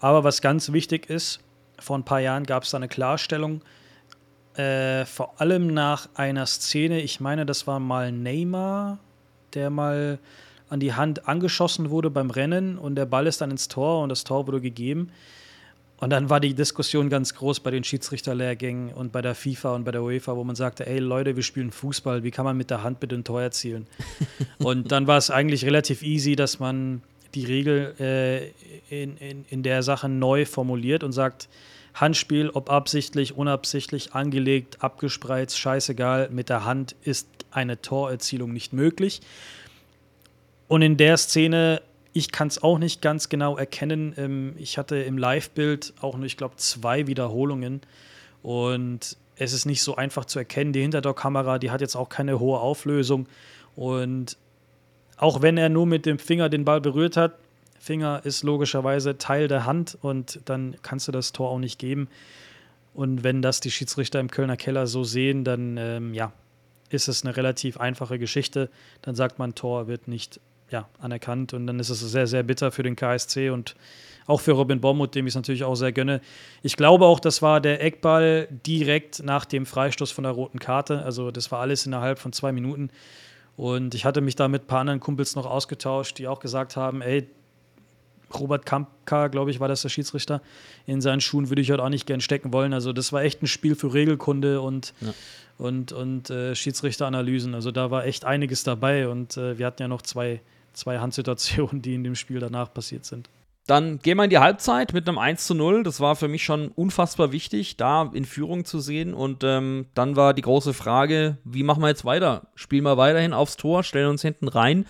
[0.00, 1.40] Aber was ganz wichtig ist,
[1.78, 3.62] vor ein paar Jahren gab es da eine Klarstellung,
[4.54, 8.98] äh, vor allem nach einer Szene, ich meine, das war mal Neymar,
[9.54, 10.18] der mal
[10.68, 14.08] an die Hand angeschossen wurde beim Rennen und der Ball ist dann ins Tor und
[14.08, 15.10] das Tor wurde gegeben.
[16.02, 19.84] Und dann war die Diskussion ganz groß bei den Schiedsrichterlehrgängen und bei der FIFA und
[19.84, 22.70] bei der UEFA, wo man sagte, ey Leute, wir spielen Fußball, wie kann man mit
[22.70, 23.86] der Hand bitte ein Tor erzielen?
[24.58, 27.02] und dann war es eigentlich relativ easy, dass man
[27.36, 28.48] die Regel äh,
[28.90, 31.48] in, in, in der Sache neu formuliert und sagt,
[31.94, 39.20] Handspiel, ob absichtlich, unabsichtlich, angelegt, abgespreizt, scheißegal, mit der Hand ist eine Torerzielung nicht möglich.
[40.66, 41.80] Und in der Szene
[42.12, 44.14] ich kann es auch nicht ganz genau erkennen.
[44.16, 47.80] Ähm, ich hatte im Live-Bild auch nur, ich glaube, zwei Wiederholungen.
[48.42, 50.72] Und es ist nicht so einfach zu erkennen.
[50.72, 53.26] Die Hinterdoor-Kamera, die hat jetzt auch keine hohe Auflösung.
[53.76, 54.36] Und
[55.16, 57.34] auch wenn er nur mit dem Finger den Ball berührt hat,
[57.78, 62.08] Finger ist logischerweise Teil der Hand und dann kannst du das Tor auch nicht geben.
[62.94, 66.32] Und wenn das die Schiedsrichter im Kölner Keller so sehen, dann ähm, ja,
[66.90, 68.70] ist es eine relativ einfache Geschichte.
[69.00, 70.40] Dann sagt man, Tor wird nicht
[70.72, 71.52] ja, anerkannt.
[71.52, 73.76] Und dann ist es sehr, sehr bitter für den KSC und
[74.26, 76.20] auch für Robin Bormuth, dem ich es natürlich auch sehr gönne.
[76.62, 81.02] Ich glaube auch, das war der Eckball direkt nach dem Freistoß von der roten Karte.
[81.02, 82.90] Also das war alles innerhalb von zwei Minuten.
[83.56, 86.76] Und ich hatte mich da mit ein paar anderen Kumpels noch ausgetauscht, die auch gesagt
[86.76, 87.28] haben, ey,
[88.32, 90.40] Robert Kampka, glaube ich, war das der Schiedsrichter.
[90.86, 92.72] In seinen Schuhen würde ich heute auch nicht gern stecken wollen.
[92.72, 95.12] Also das war echt ein Spiel für Regelkunde und ja
[95.58, 97.54] und, und äh, Schiedsrichteranalysen.
[97.54, 100.40] Also da war echt einiges dabei und äh, wir hatten ja noch zwei
[100.74, 103.28] zwei Handsituationen, die in dem Spiel danach passiert sind.
[103.66, 105.84] Dann gehen wir in die Halbzeit mit einem 1 zu 0.
[105.84, 109.14] Das war für mich schon unfassbar wichtig, da in Führung zu sehen.
[109.14, 112.48] Und ähm, dann war die große Frage, wie machen wir jetzt weiter?
[112.56, 114.84] Spielen wir weiterhin aufs Tor, stellen uns hinten rein.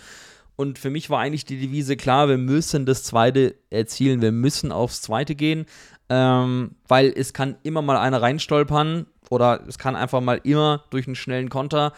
[0.55, 4.71] Und für mich war eigentlich die Devise klar, wir müssen das zweite erzielen, wir müssen
[4.71, 5.65] aufs zweite gehen,
[6.09, 11.07] ähm, weil es kann immer mal einer reinstolpern oder es kann einfach mal immer durch
[11.07, 11.93] einen schnellen Konter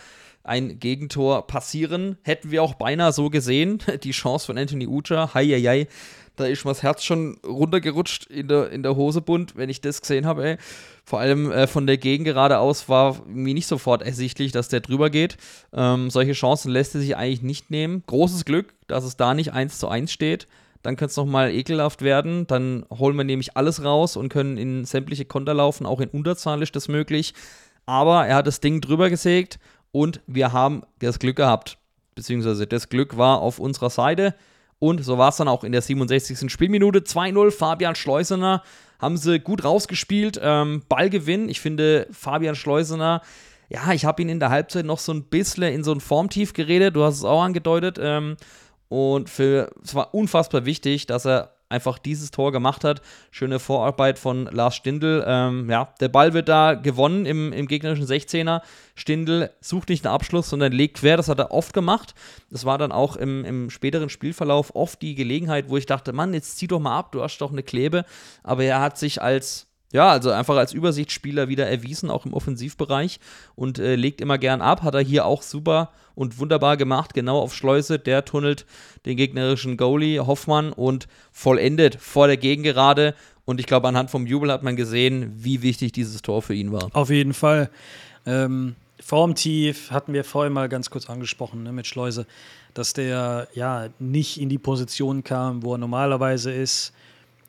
[0.45, 2.17] ein Gegentor passieren.
[2.23, 3.79] Hätten wir auch beinahe so gesehen.
[4.03, 5.87] Die Chance von Anthony Ucha, hei, hei, hei.
[6.35, 10.01] Da ist mir das Herz schon runtergerutscht in der, in der Hosebund, wenn ich das
[10.01, 10.45] gesehen habe.
[10.45, 10.57] Ey.
[11.05, 15.09] Vor allem äh, von der Gegengerade aus war mir nicht sofort ersichtlich, dass der drüber
[15.09, 15.37] geht.
[15.71, 18.03] Ähm, solche Chancen lässt er sich eigentlich nicht nehmen.
[18.07, 20.47] Großes Glück, dass es da nicht 1 zu 1 steht.
[20.81, 22.47] Dann könnte es nochmal ekelhaft werden.
[22.47, 25.85] Dann holen wir nämlich alles raus und können in sämtliche Konter laufen.
[25.85, 27.33] Auch in Unterzahl ist das möglich.
[27.85, 29.59] Aber er hat das Ding drüber gesägt
[29.95, 31.77] und wir haben das Glück gehabt.
[32.15, 34.35] beziehungsweise das Glück war auf unserer Seite.
[34.77, 36.51] Und so war es dann auch in der 67.
[36.51, 36.99] Spielminute.
[36.99, 38.61] 2-0, Fabian Schleusener
[38.99, 40.37] haben sie gut rausgespielt.
[40.43, 41.47] Ähm, Ballgewinn.
[41.47, 43.21] Ich finde, Fabian Schleusener,
[43.69, 46.51] ja, ich habe ihn in der Halbzeit noch so ein bisschen in so ein Formtief
[46.51, 46.97] geredet.
[46.97, 47.97] Du hast es auch angedeutet.
[47.97, 48.35] Ähm,
[48.89, 53.01] und für, es war unfassbar wichtig, dass er einfach dieses Tor gemacht hat.
[53.31, 55.23] Schöne Vorarbeit von Lars Stindl.
[55.27, 58.61] Ähm, ja, der Ball wird da gewonnen im, im gegnerischen 16er.
[58.95, 61.17] Stindl sucht nicht einen Abschluss, sondern legt quer.
[61.17, 62.13] Das hat er oft gemacht.
[62.49, 66.33] Das war dann auch im, im späteren Spielverlauf oft die Gelegenheit, wo ich dachte, Mann,
[66.33, 68.05] jetzt zieh doch mal ab, du hast doch eine Klebe.
[68.43, 73.21] Aber er hat sich als ja, also einfach als Übersichtsspieler wieder erwiesen, auch im Offensivbereich
[73.55, 74.83] und äh, legt immer gern ab.
[74.83, 77.97] Hat er hier auch super und wunderbar gemacht, genau auf Schleuse.
[77.97, 78.65] Der tunnelt
[79.05, 83.15] den gegnerischen Goalie Hoffmann und vollendet vor der Gegengerade.
[83.45, 86.73] Und ich glaube, anhand vom Jubel hat man gesehen, wie wichtig dieses Tor für ihn
[86.73, 86.89] war.
[86.91, 87.69] Auf jeden Fall.
[88.25, 92.27] Ähm, Formtief hatten wir vorhin mal ganz kurz angesprochen ne, mit Schleuse,
[92.73, 96.91] dass der ja nicht in die Position kam, wo er normalerweise ist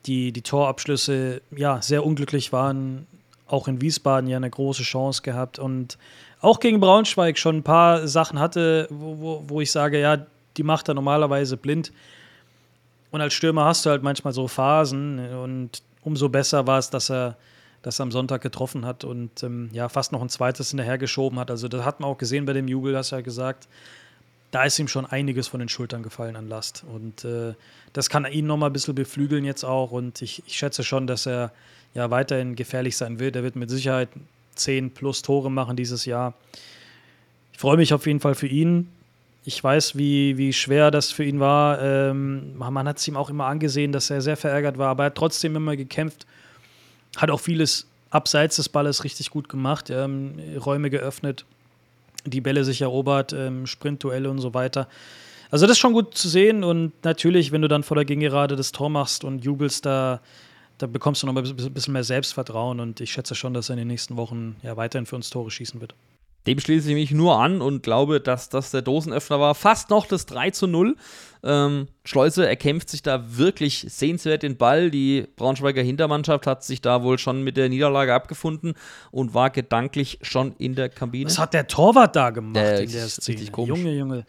[0.07, 3.05] die, die Torabschlüsse ja sehr unglücklich waren.
[3.47, 5.97] Auch in Wiesbaden ja eine große Chance gehabt und
[6.41, 10.25] auch gegen Braunschweig schon ein paar Sachen hatte, wo, wo, wo ich sage, ja,
[10.57, 11.91] die macht er normalerweise blind.
[13.11, 17.09] Und als Stürmer hast du halt manchmal so Phasen und umso besser war es, dass
[17.09, 17.37] er
[17.81, 21.49] das am Sonntag getroffen hat und ähm, ja, fast noch ein zweites hinterhergeschoben hat.
[21.49, 23.67] Also das hat man auch gesehen bei dem Jubel, hast du ja gesagt
[24.51, 26.83] da ist ihm schon einiges von den Schultern gefallen an Last.
[26.91, 27.53] Und äh,
[27.93, 29.91] das kann ihn noch mal ein bisschen beflügeln jetzt auch.
[29.91, 31.51] Und ich, ich schätze schon, dass er
[31.93, 33.35] ja weiterhin gefährlich sein wird.
[33.35, 34.09] Er wird mit Sicherheit
[34.55, 36.33] 10 plus Tore machen dieses Jahr.
[37.53, 38.89] Ich freue mich auf jeden Fall für ihn.
[39.43, 41.81] Ich weiß, wie, wie schwer das für ihn war.
[41.81, 45.05] Ähm, man hat es ihm auch immer angesehen, dass er sehr verärgert war, aber er
[45.07, 46.25] hat trotzdem immer gekämpft.
[47.15, 51.45] Hat auch vieles abseits des Balles richtig gut gemacht, ähm, Räume geöffnet
[52.29, 54.87] die Bälle sich erobert, ähm, Sprintduelle und so weiter.
[55.49, 58.55] Also das ist schon gut zu sehen und natürlich, wenn du dann vor der Gegengerade
[58.55, 60.19] das Tor machst und jubelst, da,
[60.77, 63.79] da bekommst du noch ein bisschen mehr Selbstvertrauen und ich schätze schon, dass er in
[63.79, 65.95] den nächsten Wochen ja weiterhin für uns Tore schießen wird.
[66.47, 69.53] Dem schließe ich mich nur an und glaube, dass das der Dosenöffner war.
[69.53, 70.95] Fast noch das 3 zu 0.
[71.43, 74.89] Ähm, Schleuse erkämpft sich da wirklich sehenswert den Ball.
[74.89, 78.73] Die Braunschweiger Hintermannschaft hat sich da wohl schon mit der Niederlage abgefunden
[79.11, 81.25] und war gedanklich schon in der Kabine.
[81.25, 83.45] Was hat der Torwart da gemacht der in der Szene?
[83.51, 83.77] Komisch.
[83.77, 84.25] Junge, Junge.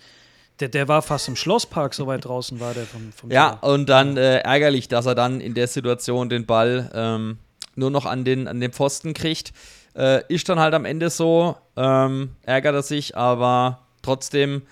[0.61, 3.74] Der, der war fast im Schlosspark, so weit draußen war der vom, vom Ja, Tor.
[3.74, 7.38] und dann äh, ärgerlich, dass er dann in der Situation den Ball ähm,
[7.76, 9.52] nur noch an den, an den Pfosten kriegt.
[9.94, 14.62] Äh, ist dann halt am Ende so, ähm, ärgert er sich, aber trotzdem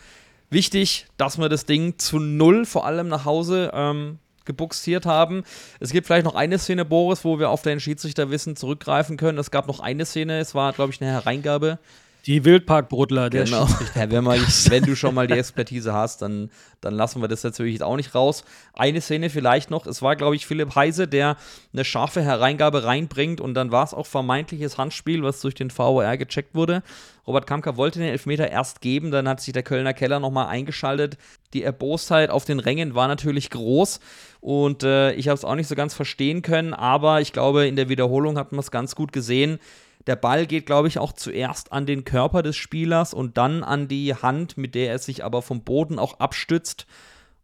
[0.51, 5.43] wichtig, dass wir das Ding zu null vor allem nach Hause ähm, gebuxiert haben.
[5.81, 9.39] Es gibt vielleicht noch eine Szene, Boris, wo wir auf dein Schiedsrichterwissen zurückgreifen können.
[9.39, 11.79] Es gab noch eine Szene, es war, glaube ich, eine Hereingabe
[12.27, 13.69] die Wildparkbrudler, der genau.
[13.95, 17.45] Ja, wenn, mal, wenn, du schon mal die Expertise hast, dann, dann lassen wir das
[17.45, 18.45] natürlich auch nicht raus.
[18.73, 21.37] Eine Szene vielleicht noch, es war, glaube ich, Philipp Heise, der
[21.73, 26.17] eine scharfe Hereingabe reinbringt und dann war es auch vermeintliches Handspiel, was durch den VOR
[26.17, 26.83] gecheckt wurde.
[27.29, 31.19] Robert Kamka wollte den Elfmeter erst geben, dann hat sich der Kölner Keller nochmal eingeschaltet.
[31.55, 34.01] Die Erbostheit auf den Rängen war natürlich groß
[34.41, 37.77] und äh, ich habe es auch nicht so ganz verstehen können, aber ich glaube, in
[37.77, 39.59] der Wiederholung hat man es ganz gut gesehen
[40.07, 43.89] der Ball geht, glaube ich, auch zuerst an den Körper des Spielers und dann an
[43.89, 46.87] die Hand, mit der er sich aber vom Boden auch abstützt.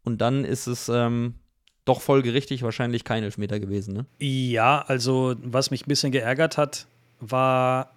[0.04, 1.34] Und dann ist es ähm,
[1.84, 3.94] doch folgerichtig wahrscheinlich kein Elfmeter gewesen.
[3.94, 4.06] Ne?
[4.18, 6.86] Ja, also was mich ein bisschen geärgert hat,
[7.20, 7.92] war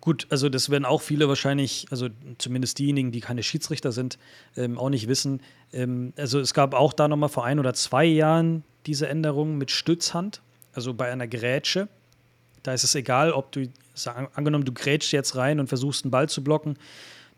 [0.00, 4.18] Gut, also das werden auch viele wahrscheinlich, also zumindest diejenigen, die keine Schiedsrichter sind,
[4.56, 5.42] ähm, auch nicht wissen.
[5.72, 9.70] Ähm, also es gab auch da nochmal vor ein oder zwei Jahren diese Änderung mit
[9.70, 10.40] Stützhand,
[10.72, 11.88] also bei einer Grätsche.
[12.68, 13.66] Da ist es egal, ob du,
[14.34, 16.76] angenommen, du grätschst jetzt rein und versuchst einen Ball zu blocken.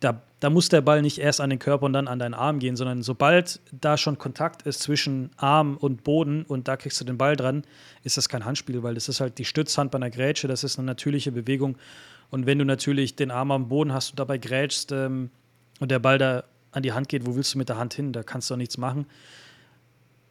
[0.01, 2.59] Da, da muss der Ball nicht erst an den Körper und dann an deinen Arm
[2.59, 7.05] gehen, sondern sobald da schon Kontakt ist zwischen Arm und Boden und da kriegst du
[7.05, 7.63] den Ball dran,
[8.03, 10.81] ist das kein Handspiel, weil das ist halt die Stützhand bei einer Grätsche, das ist
[10.81, 11.79] eine natürliche Bewegung.
[12.31, 15.31] Und wenn du natürlich den Arm am Boden hast und dabei grätschst ähm,
[15.79, 16.43] und der Ball da
[16.73, 18.13] an die Hand geht, wo willst du mit der Hand hin?
[18.13, 19.07] Da kannst du auch nichts machen.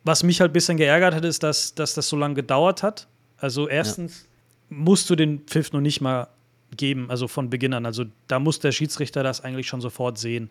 [0.04, 3.08] Was mich halt ein bisschen geärgert hat, ist, dass, dass das so lange gedauert hat.
[3.38, 4.29] Also erstens
[4.70, 6.28] musst du den Pfiff noch nicht mal
[6.76, 7.86] geben, also von Beginn an.
[7.86, 10.50] Also da muss der Schiedsrichter das eigentlich schon sofort sehen.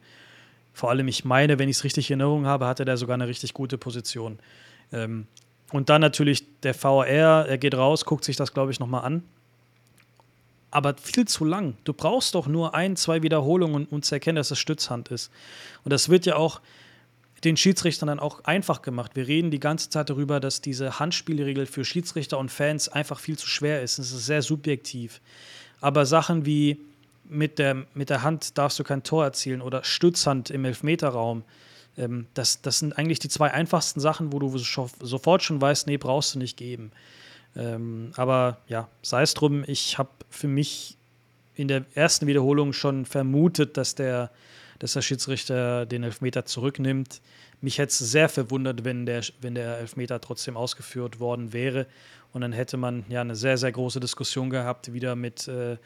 [0.73, 3.29] Vor allem, ich meine, wenn ich es richtig in Erinnerung habe, hatte der sogar eine
[3.29, 4.39] richtig gute Position.
[4.93, 5.27] Ähm,
[5.73, 9.23] und dann natürlich der VR, er geht raus, guckt sich das, glaube ich, nochmal an.
[10.71, 11.77] Aber viel zu lang.
[11.85, 15.31] Du brauchst doch nur ein, zwei Wiederholungen, um zu erkennen, dass es Stützhand ist.
[15.85, 16.61] Und das wird ja auch
[17.45, 19.13] den Schiedsrichtern dann auch einfach gemacht.
[19.15, 23.39] Wir reden die ganze Zeit darüber, dass diese Handspielregel für Schiedsrichter und Fans einfach viel
[23.39, 23.99] zu schwer ist.
[23.99, 25.21] Es ist sehr subjektiv.
[25.81, 26.79] Aber Sachen wie
[27.29, 31.45] mit der, mit der Hand darfst du kein Tor erzielen oder Stützhand im Elfmeterraum.
[31.97, 35.99] Ähm, das, das sind eigentlich die zwei einfachsten Sachen, wo du sofort schon weißt, nee,
[35.99, 36.91] brauchst du nicht geben.
[37.57, 40.97] Ähm, aber ja, sei es drum, ich habe für mich
[41.55, 44.31] in der ersten Wiederholung schon vermutet, dass der,
[44.79, 47.21] dass der Schiedsrichter den Elfmeter zurücknimmt.
[47.61, 51.87] Mich hätte es sehr verwundert, wenn der, wenn der Elfmeter trotzdem ausgeführt worden wäre.
[52.33, 55.77] Und dann hätte man ja eine sehr, sehr große Diskussion gehabt, wieder mit, äh,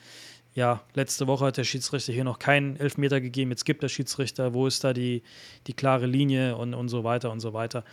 [0.54, 4.52] ja, letzte Woche hat der Schiedsrichter hier noch keinen Elfmeter gegeben, jetzt gibt der Schiedsrichter,
[4.52, 5.22] wo ist da die,
[5.66, 7.84] die klare Linie und, und so weiter und so weiter.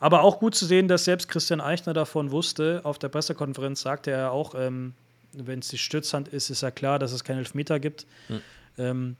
[0.00, 2.80] Aber auch gut zu sehen, dass selbst Christian Eichner davon wusste.
[2.84, 4.94] Auf der Pressekonferenz sagte er auch, ähm,
[5.32, 8.06] wenn es die Stützhand ist, ist ja klar, dass es keinen Elfmeter gibt.
[8.28, 8.40] Hm.
[8.78, 9.16] Ähm,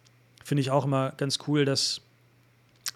[0.49, 2.01] Finde ich auch immer ganz cool, dass,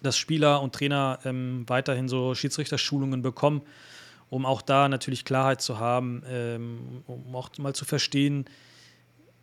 [0.01, 3.61] dass Spieler und Trainer ähm, weiterhin so Schiedsrichterschulungen bekommen,
[4.31, 8.47] um auch da natürlich Klarheit zu haben, ähm, um auch mal zu verstehen,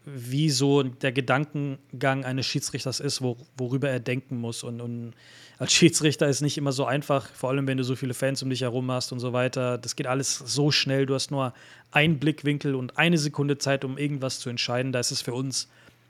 [0.05, 4.63] wie so der Gedankengang eines Schiedsrichters ist, wo, worüber er denken muss.
[4.63, 5.13] Und, und,
[5.59, 8.49] als Schiedsrichter ist nicht immer so einfach, vor allem wenn du so viele Fans um
[8.49, 9.77] dich herum hast und so weiter.
[9.77, 11.05] Das geht alles so schnell.
[11.05, 11.53] Du hast nur
[11.91, 14.93] einen Blickwinkel und eine Sekunde Zeit, um irgendwas zu entscheiden.
[14.93, 15.67] Da ist es für uns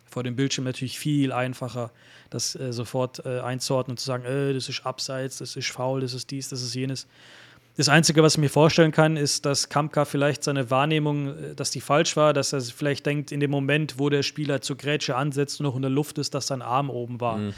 [0.10, 1.91] vor dem Bildschirm natürlich viel einfacher,
[2.30, 6.01] das äh, sofort äh, einzuordnen und zu sagen, äh, das ist abseits, das ist faul,
[6.01, 7.07] das ist dies, das ist jenes.
[7.78, 11.72] Das Einzige, was ich mir vorstellen kann, ist, dass Kamka vielleicht seine Wahrnehmung, äh, dass
[11.72, 15.16] die falsch war, dass er vielleicht denkt, in dem Moment, wo der Spieler zur Grätsche
[15.16, 17.38] ansetzt und noch in der Luft ist, dass sein Arm oben war.
[17.38, 17.53] Mhm.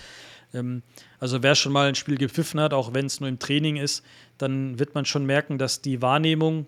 [0.53, 0.83] Ähm,
[1.19, 4.03] also wer schon mal ein Spiel gepfiffen hat, auch wenn es nur im Training ist,
[4.37, 6.67] dann wird man schon merken, dass die Wahrnehmung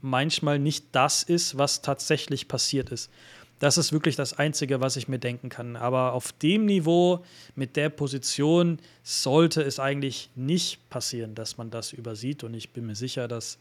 [0.00, 3.10] manchmal nicht das ist, was tatsächlich passiert ist.
[3.58, 5.76] Das ist wirklich das Einzige, was ich mir denken kann.
[5.76, 7.24] Aber auf dem Niveau,
[7.54, 12.44] mit der Position, sollte es eigentlich nicht passieren, dass man das übersieht.
[12.44, 13.58] Und ich bin mir sicher, dass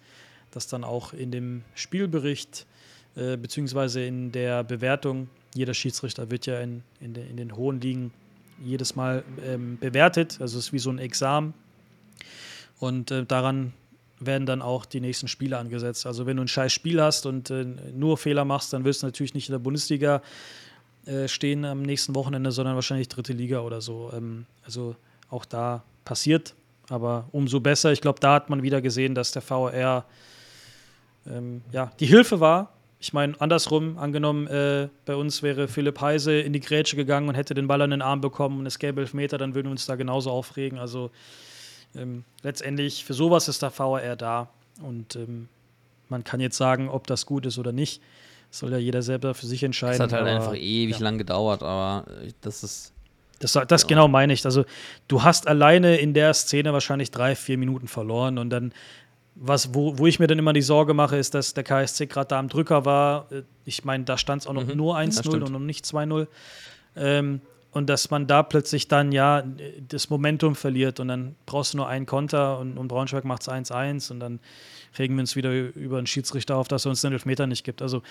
[0.51, 2.65] das dann auch in dem Spielbericht
[3.15, 7.79] äh, beziehungsweise in der Bewertung, jeder Schiedsrichter wird ja in, in, de, in den hohen
[7.79, 8.11] Ligen
[8.63, 10.37] jedes Mal ähm, bewertet.
[10.41, 11.53] Also es ist wie so ein Examen.
[12.79, 13.73] Und äh, daran
[14.25, 16.05] werden dann auch die nächsten Spiele angesetzt.
[16.05, 19.07] Also wenn du ein scheiß Spiel hast und äh, nur Fehler machst, dann wirst du
[19.07, 20.21] natürlich nicht in der Bundesliga
[21.05, 24.11] äh, stehen am nächsten Wochenende, sondern wahrscheinlich dritte Liga oder so.
[24.15, 24.95] Ähm, also
[25.29, 26.53] auch da passiert,
[26.89, 27.91] aber umso besser.
[27.91, 30.05] Ich glaube, da hat man wieder gesehen, dass der VR
[31.27, 32.73] ähm, ja, die Hilfe war.
[32.99, 37.35] Ich meine, andersrum, angenommen, äh, bei uns wäre Philipp Heise in die Grätsche gegangen und
[37.35, 39.71] hätte den Ball an den Arm bekommen und es gäbe elf Meter, dann würden wir
[39.71, 40.79] uns da genauso aufregen.
[40.79, 41.11] Also
[41.95, 44.49] ähm, letztendlich für sowas ist der VR da
[44.81, 45.47] und ähm,
[46.09, 48.01] man kann jetzt sagen, ob das gut ist oder nicht.
[48.49, 49.97] Das soll ja jeder selber für sich entscheiden.
[49.97, 51.03] Das hat halt aber, einfach ewig ja.
[51.03, 52.05] lang gedauert, aber
[52.41, 52.93] das ist.
[53.39, 53.87] Das, das ja.
[53.87, 54.45] genau meine ich.
[54.45, 54.63] Also,
[55.07, 58.73] du hast alleine in der Szene wahrscheinlich drei, vier Minuten verloren und dann
[59.35, 62.27] was, wo, wo ich mir dann immer die Sorge mache, ist, dass der KSC gerade
[62.27, 63.31] da am Drücker war.
[63.31, 66.27] Äh, ich meine, da stand es auch noch mhm, nur 1-0 und noch nicht 2-0.
[66.95, 67.41] Ähm,
[67.73, 69.43] und dass man da plötzlich dann ja
[69.87, 73.49] das Momentum verliert und dann brauchst du nur einen Konter und, und Braunschweig macht es
[73.49, 74.39] 1-1 und dann
[74.99, 77.81] regen wir uns wieder über einen Schiedsrichter auf, dass er uns den Elfmeter nicht gibt.
[77.81, 78.03] Also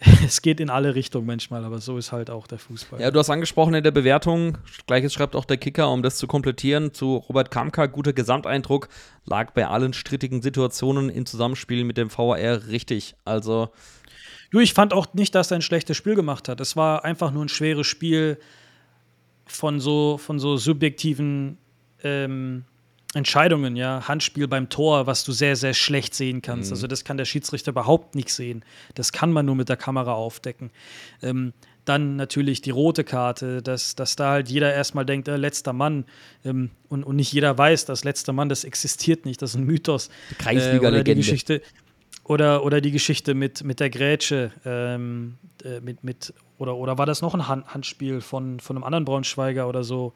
[0.24, 3.00] es geht in alle Richtungen manchmal, aber so ist halt auch der Fußball.
[3.00, 4.56] Ja, du hast angesprochen in der Bewertung,
[4.86, 8.88] gleiches schreibt auch der Kicker, um das zu komplettieren, zu Robert Kamka, guter Gesamteindruck,
[9.26, 13.14] lag bei allen strittigen Situationen im Zusammenspiel mit dem VR richtig.
[13.24, 13.70] Also
[14.50, 16.60] Du, ich fand auch nicht, dass er ein schlechtes Spiel gemacht hat.
[16.60, 18.36] Es war einfach nur ein schweres Spiel
[19.50, 21.58] von so, von so subjektiven
[22.02, 22.64] ähm,
[23.14, 26.70] Entscheidungen, ja, Handspiel beim Tor, was du sehr, sehr schlecht sehen kannst.
[26.70, 26.74] Mhm.
[26.74, 28.64] Also das kann der Schiedsrichter überhaupt nicht sehen.
[28.94, 30.70] Das kann man nur mit der Kamera aufdecken.
[31.20, 31.52] Ähm,
[31.84, 36.04] dann natürlich die rote Karte, dass, dass da halt jeder erstmal denkt, äh, letzter Mann
[36.44, 39.64] ähm, und, und nicht jeder weiß, dass letzter Mann, das existiert nicht, das ist ein
[39.64, 40.10] Mythos.
[40.38, 41.10] Kreisliga-Legende.
[41.10, 41.62] Äh, Geschichte
[42.24, 47.06] oder, oder die Geschichte mit, mit der Grätsche, ähm, äh, mit, mit oder, oder war
[47.06, 50.12] das noch ein Hand Handspiel von, von einem anderen Braunschweiger oder so,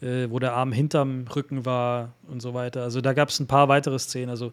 [0.00, 2.82] äh, wo der Arm hinterm Rücken war und so weiter.
[2.82, 4.30] Also da gab es ein paar weitere Szenen.
[4.30, 4.52] Also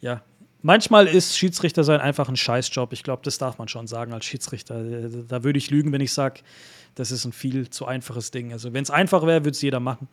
[0.00, 0.22] ja,
[0.62, 2.92] manchmal ist Schiedsrichter sein einfach ein Scheißjob.
[2.92, 4.84] Ich glaube, das darf man schon sagen als Schiedsrichter.
[4.84, 6.40] Äh, da würde ich lügen, wenn ich sage,
[6.94, 8.52] das ist ein viel zu einfaches Ding.
[8.52, 10.08] Also wenn es einfach wäre, würde es jeder machen.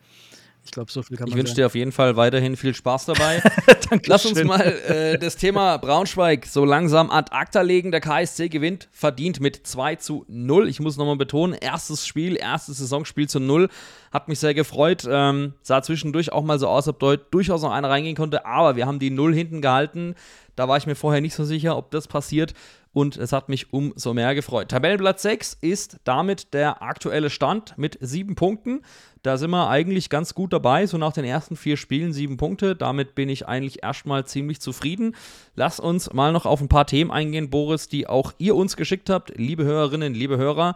[0.64, 3.06] Ich glaube, so viel kann man Ich wünsche dir auf jeden Fall weiterhin viel Spaß
[3.06, 3.42] dabei.
[4.06, 7.90] Lass uns mal äh, das Thema Braunschweig so langsam ad acta legen.
[7.90, 10.68] Der KSC gewinnt verdient mit 2 zu 0.
[10.68, 13.68] Ich muss nochmal betonen, erstes Spiel, erstes Saisonspiel zu 0.
[14.12, 15.06] Hat mich sehr gefreut.
[15.08, 18.46] Ähm, sah zwischendurch auch mal so aus, ob dort durchaus noch einer reingehen konnte.
[18.46, 20.14] Aber wir haben die 0 hinten gehalten.
[20.54, 22.54] Da war ich mir vorher nicht so sicher, ob das passiert
[22.92, 24.68] und es hat mich umso mehr gefreut.
[24.68, 28.82] Tabellenplatz 6 ist damit der aktuelle Stand mit sieben Punkten.
[29.22, 32.74] Da sind wir eigentlich ganz gut dabei, so nach den ersten vier Spielen sieben Punkte.
[32.74, 35.14] Damit bin ich eigentlich erstmal ziemlich zufrieden.
[35.54, 39.10] Lass uns mal noch auf ein paar Themen eingehen, Boris, die auch ihr uns geschickt
[39.10, 40.74] habt, liebe Hörerinnen, liebe Hörer.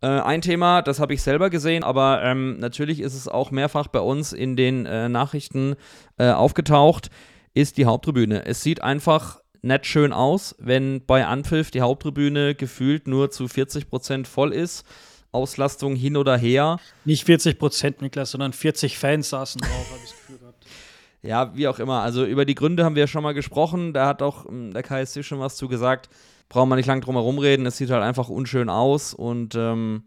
[0.00, 3.88] Äh, ein Thema, das habe ich selber gesehen, aber ähm, natürlich ist es auch mehrfach
[3.88, 5.76] bei uns in den äh, Nachrichten
[6.16, 7.10] äh, aufgetaucht,
[7.52, 8.46] ist die Haupttribüne.
[8.46, 13.88] Es sieht einfach nett schön aus, wenn bei Anpfiff die Haupttribüne gefühlt nur zu 40
[13.90, 14.86] Prozent voll ist.
[15.34, 16.78] Auslastung hin oder her.
[17.04, 20.64] Nicht 40 Prozent, Niklas, sondern 40 Fans saßen drauf, habe ich das Gefühl gehabt.
[21.22, 22.02] Ja, wie auch immer.
[22.02, 23.94] Also über die Gründe haben wir ja schon mal gesprochen.
[23.94, 26.10] Da hat auch hm, der KSC schon was zu gesagt.
[26.50, 27.64] Brauchen wir nicht lange drum herum reden.
[27.64, 30.02] Es sieht halt einfach unschön aus und ähm,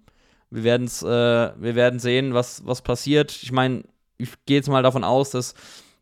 [0.52, 3.32] wir, werden's, äh, wir werden sehen, was, was passiert.
[3.42, 3.84] Ich meine,
[4.20, 5.56] ich gehe jetzt mal davon aus, dass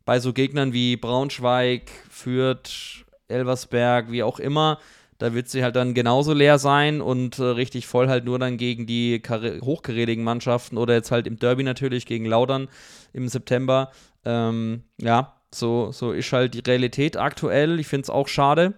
[0.03, 4.79] bei so Gegnern wie Braunschweig, Fürth, Elversberg, wie auch immer,
[5.17, 8.57] da wird sie halt dann genauso leer sein und äh, richtig voll halt nur dann
[8.57, 9.21] gegen die
[9.63, 12.67] hochgerätigen Mannschaften oder jetzt halt im Derby natürlich gegen Laudern
[13.13, 13.91] im September.
[14.25, 17.79] Ähm, ja, so, so ist halt die Realität aktuell.
[17.79, 18.73] Ich finde es auch schade,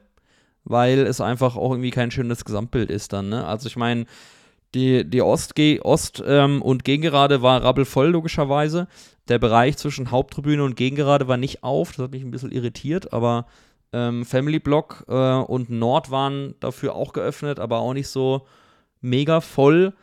[0.63, 3.29] weil es einfach auch irgendwie kein schönes Gesamtbild ist dann.
[3.29, 3.45] Ne?
[3.45, 4.05] Also ich meine,
[4.75, 8.87] die, die Ost, Ost ähm, und Gegengerade war rappelvoll, logischerweise.
[9.27, 11.91] Der Bereich zwischen Haupttribüne und Gegengerade war nicht auf.
[11.91, 13.47] Das hat mich ein bisschen irritiert, aber
[13.93, 18.45] ähm, Family Block äh, und Nord waren dafür auch geöffnet, aber auch nicht so
[19.01, 19.93] mega voll.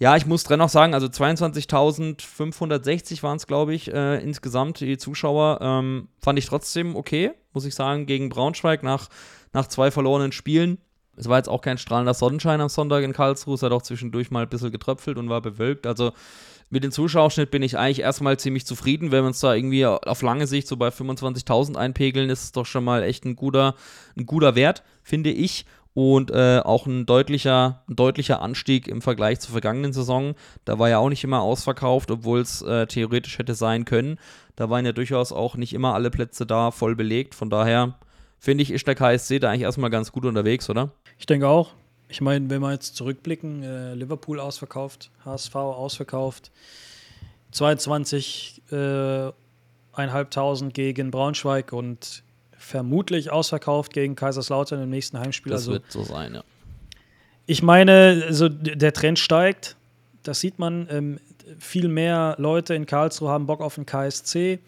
[0.00, 5.58] Ja, ich muss dennoch sagen, also 22.560 waren es, glaube ich, äh, insgesamt die Zuschauer.
[5.60, 9.08] Ähm, fand ich trotzdem okay, muss ich sagen, gegen Braunschweig nach,
[9.52, 10.78] nach zwei verlorenen Spielen.
[11.16, 14.30] Es war jetzt auch kein strahlender Sonnenschein am Sonntag in Karlsruhe, es hat auch zwischendurch
[14.30, 15.84] mal ein bisschen getröpfelt und war bewölkt.
[15.84, 16.12] Also
[16.70, 19.10] mit dem Zuschauerschnitt bin ich eigentlich erstmal ziemlich zufrieden.
[19.10, 22.66] Wenn wir uns da irgendwie auf lange Sicht so bei 25.000 einpegeln, ist es doch
[22.66, 23.74] schon mal echt ein guter,
[24.16, 25.64] ein guter Wert, finde ich.
[25.94, 30.34] Und äh, auch ein deutlicher, ein deutlicher Anstieg im Vergleich zur vergangenen Saison.
[30.64, 34.18] Da war ja auch nicht immer ausverkauft, obwohl es äh, theoretisch hätte sein können.
[34.54, 37.34] Da waren ja durchaus auch nicht immer alle Plätze da voll belegt.
[37.34, 37.98] Von daher
[38.38, 40.92] finde ich, ist der KSC da eigentlich erstmal ganz gut unterwegs, oder?
[41.18, 41.72] Ich denke auch.
[42.08, 46.50] Ich meine, wenn wir jetzt zurückblicken, äh, Liverpool ausverkauft, HSV ausverkauft,
[47.52, 49.30] 22 äh,
[50.72, 52.22] gegen Braunschweig und
[52.56, 55.52] vermutlich ausverkauft gegen Kaiserslautern im nächsten Heimspiel.
[55.52, 56.44] Das also, wird so sein, ja.
[57.46, 59.76] Ich meine, also der Trend steigt.
[60.22, 60.86] Das sieht man.
[60.90, 61.18] Ähm,
[61.58, 64.58] viel mehr Leute in Karlsruhe haben Bock auf den KSC.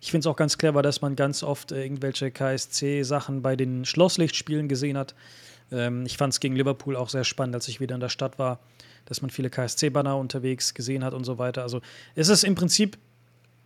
[0.00, 3.84] Ich finde es auch ganz clever, dass man ganz oft äh, irgendwelche KSC-Sachen bei den
[3.84, 5.14] Schlosslichtspielen gesehen hat.
[5.72, 8.38] Ähm, ich fand es gegen Liverpool auch sehr spannend, als ich wieder in der Stadt
[8.38, 8.60] war,
[9.04, 11.62] dass man viele KSC-Banner unterwegs gesehen hat und so weiter.
[11.62, 11.80] Also
[12.14, 12.98] es ist im Prinzip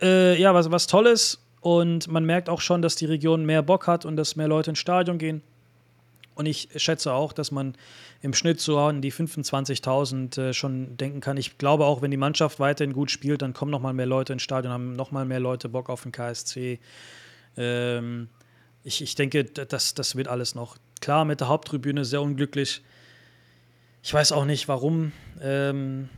[0.00, 3.86] äh, ja was, was Tolles und man merkt auch schon, dass die Region mehr Bock
[3.86, 5.42] hat und dass mehr Leute ins Stadion gehen.
[6.34, 7.74] Und ich schätze auch, dass man
[8.22, 11.36] im Schnitt so an die 25.000 äh, schon denken kann.
[11.36, 14.32] Ich glaube auch, wenn die Mannschaft weiterhin gut spielt, dann kommen noch mal mehr Leute
[14.32, 16.80] ins Stadion, haben noch mal mehr Leute Bock auf den KSC.
[17.56, 18.28] Ähm,
[18.82, 20.78] ich, ich denke, das, das wird alles noch.
[21.02, 22.80] Klar, mit der Haupttribüne sehr unglücklich.
[24.04, 25.10] Ich weiß auch nicht, warum.
[25.42, 26.08] Ähm,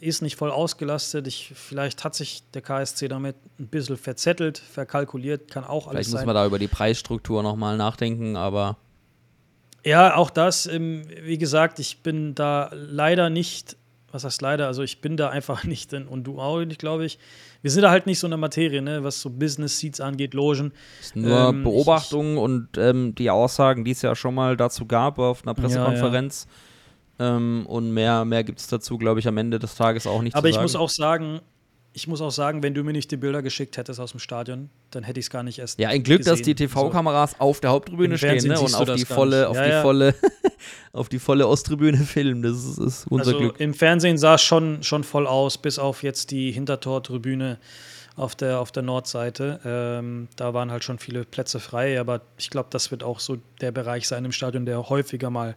[0.00, 1.28] ist nicht voll ausgelastet.
[1.28, 6.06] Ich, vielleicht hat sich der KSC damit ein bisschen verzettelt, verkalkuliert, kann auch vielleicht alles
[6.06, 6.12] sein.
[6.12, 8.76] Vielleicht muss man da über die Preisstruktur nochmal nachdenken, aber.
[9.84, 10.66] Ja, auch das.
[10.66, 13.76] Ähm, wie gesagt, ich bin da leider nicht,
[14.10, 17.06] was heißt leider, also ich bin da einfach nicht in, und du auch nicht, glaube
[17.06, 17.20] ich.
[17.64, 20.34] Wir sind da halt nicht so in der Materie, ne, was so Business Seats angeht,
[20.34, 20.74] Logen.
[21.00, 25.18] Ist nur ähm, Beobachtungen und ähm, die Aussagen, die es ja schon mal dazu gab
[25.18, 26.46] auf einer Pressekonferenz.
[27.18, 27.36] Ja, ja.
[27.36, 30.36] Ähm, und mehr, mehr gibt es dazu, glaube ich, am Ende des Tages auch nicht
[30.36, 31.40] Aber ich muss auch sagen,
[31.96, 34.68] ich muss auch sagen, wenn du mir nicht die Bilder geschickt hättest aus dem Stadion,
[34.90, 35.78] dann hätte ich es gar nicht erst.
[35.78, 36.32] Ja, ein Glück, gesehen.
[36.32, 38.58] dass die TV-Kameras auf der Haupttribüne stehen ne?
[38.58, 39.82] und auf die, volle, auf, ja, die ja.
[39.82, 40.14] volle,
[40.92, 42.42] auf die volle Osttribüne filmen.
[42.42, 43.60] Das ist, ist unser also Glück.
[43.60, 47.60] Im Fernsehen sah es schon, schon voll aus, bis auf jetzt die Hintertortribüne
[48.16, 49.60] auf der, auf der Nordseite.
[49.64, 53.38] Ähm, da waren halt schon viele Plätze frei, aber ich glaube, das wird auch so
[53.60, 55.54] der Bereich sein im Stadion, der häufiger mal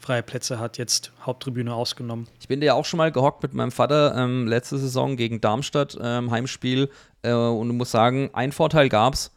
[0.00, 2.26] freie Plätze hat, jetzt Haupttribüne ausgenommen.
[2.40, 5.96] Ich bin ja auch schon mal gehockt mit meinem Vater ähm, letzte Saison gegen Darmstadt
[6.02, 6.90] ähm, Heimspiel
[7.22, 9.30] äh, und du musst sagen, ein Vorteil gab's.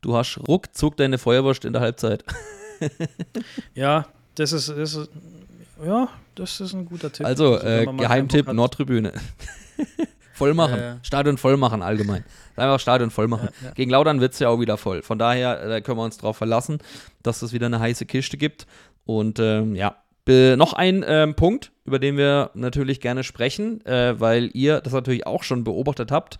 [0.00, 2.24] Du hast ruckzuck deine Feuerwurst in der Halbzeit.
[3.74, 5.10] ja, das ist, das ist,
[5.84, 7.26] ja, das ist ein guter Tipp.
[7.26, 9.12] Also, äh, Geheimtipp, Nordtribüne.
[10.32, 10.76] voll machen.
[10.76, 10.98] Ja, ja.
[11.02, 12.24] Stadion voll machen allgemein.
[12.54, 13.48] Einfach Stadion voll machen.
[13.62, 15.02] Ja, Gegen Laudern wird es ja auch wieder voll.
[15.02, 16.78] Von daher äh, können wir uns darauf verlassen,
[17.22, 18.66] dass es wieder eine heiße Kiste gibt.
[19.06, 19.96] Und ähm, ja,
[20.28, 25.26] noch ein ähm, Punkt, über den wir natürlich gerne sprechen, äh, weil ihr das natürlich
[25.26, 26.38] auch schon beobachtet habt.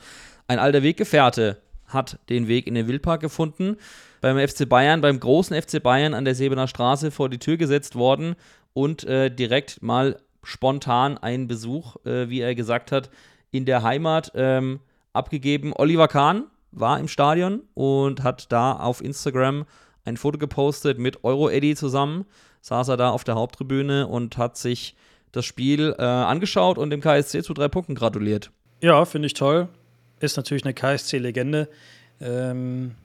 [0.49, 3.77] Ein alter Weggefährte hat den Weg in den Wildpark gefunden.
[4.21, 7.95] Beim FC Bayern, beim großen FC Bayern an der Sebener Straße vor die Tür gesetzt
[7.95, 8.35] worden
[8.73, 13.11] und äh, direkt mal spontan einen Besuch, äh, wie er gesagt hat,
[13.53, 14.81] in der Heimat ähm,
[15.13, 15.73] abgegeben.
[15.75, 19.65] Oliver Kahn war im Stadion und hat da auf Instagram
[20.05, 22.27] ein Foto gepostet mit Euro Eddie zusammen
[22.67, 24.97] saß er da auf der Haupttribüne und hat sich
[25.31, 28.51] das Spiel äh, angeschaut und dem KSC zu drei Punkten gratuliert.
[28.81, 29.69] Ja, finde ich toll.
[30.19, 31.69] Ist natürlich eine KSC-Legende.
[32.21, 32.97] Ähm,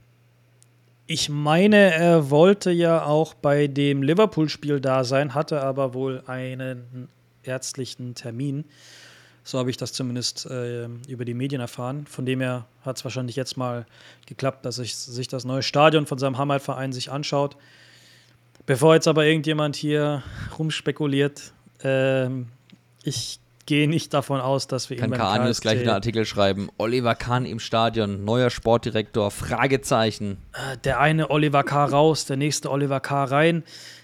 [1.05, 7.07] ich meine, er wollte ja auch bei dem Liverpool-Spiel da sein, hatte aber wohl einen
[7.43, 8.65] ärztlichen Termin.
[9.43, 12.07] So habe ich das zumindest äh, über die Medien erfahren.
[12.07, 13.85] Von dem her hat es wahrscheinlich jetzt mal
[14.25, 17.57] geklappt, dass ich, sich das neue Stadion von seinem Heimatverein sich anschaut.
[18.65, 20.23] Bevor jetzt aber irgendjemand hier
[20.57, 21.53] rumspekuliert,
[21.83, 22.47] ähm,
[23.03, 26.69] ich gehe nicht davon aus, dass wir Kann Kahn jetzt gleich einen Artikel schreiben.
[26.77, 30.37] Oliver Kahn im Stadion, neuer Sportdirektor, Fragezeichen.
[30.53, 31.85] Äh, der eine Oliver K.
[31.85, 33.23] raus, der nächste Oliver K.
[33.25, 33.63] rein.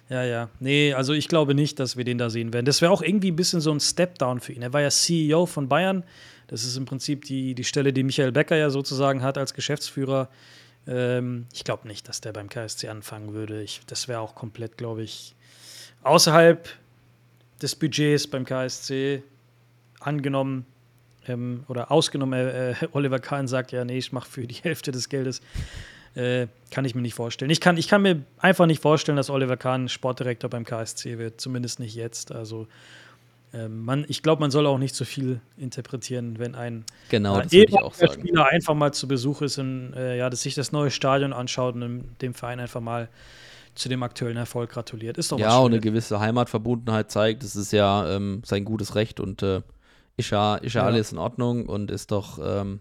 [0.09, 0.49] Ja, ja.
[0.59, 2.65] Nee, also ich glaube nicht, dass wir den da sehen werden.
[2.65, 4.61] Das wäre auch irgendwie ein bisschen so ein Step-Down für ihn.
[4.61, 6.03] Er war ja CEO von Bayern.
[6.47, 10.29] Das ist im Prinzip die, die Stelle, die Michael Becker ja sozusagen hat als Geschäftsführer.
[10.87, 13.61] Ähm, ich glaube nicht, dass der beim KSC anfangen würde.
[13.61, 15.35] Ich, das wäre auch komplett, glaube ich,
[16.03, 16.67] außerhalb
[17.61, 19.23] des Budgets beim KSC
[19.99, 20.65] angenommen
[21.27, 22.47] ähm, oder ausgenommen.
[22.47, 25.41] Äh, Oliver Kahn sagt ja, nee, ich mache für die Hälfte des Geldes.
[26.15, 27.51] Äh, kann ich mir nicht vorstellen.
[27.51, 31.39] Ich kann, ich kann mir einfach nicht vorstellen, dass Oliver Kahn Sportdirektor beim KSC wird.
[31.39, 32.31] Zumindest nicht jetzt.
[32.31, 32.67] Also
[33.69, 37.47] man, ich glaube, man soll auch nicht zu so viel interpretieren, wenn ein genau, äh,
[37.47, 41.75] Spieler einfach mal zu Besuch ist und äh, ja, dass sich das neue Stadion anschaut
[41.75, 43.09] und dem Verein einfach mal
[43.77, 45.17] zu dem aktuellen Erfolg gratuliert.
[45.17, 47.43] Ist doch Ja, und eine gewisse Heimatverbundenheit zeigt.
[47.43, 49.61] Das ist ja ähm, sein gutes Recht und äh,
[50.17, 52.79] ist ja, ist ja, ja, alles in Ordnung und ist doch ähm,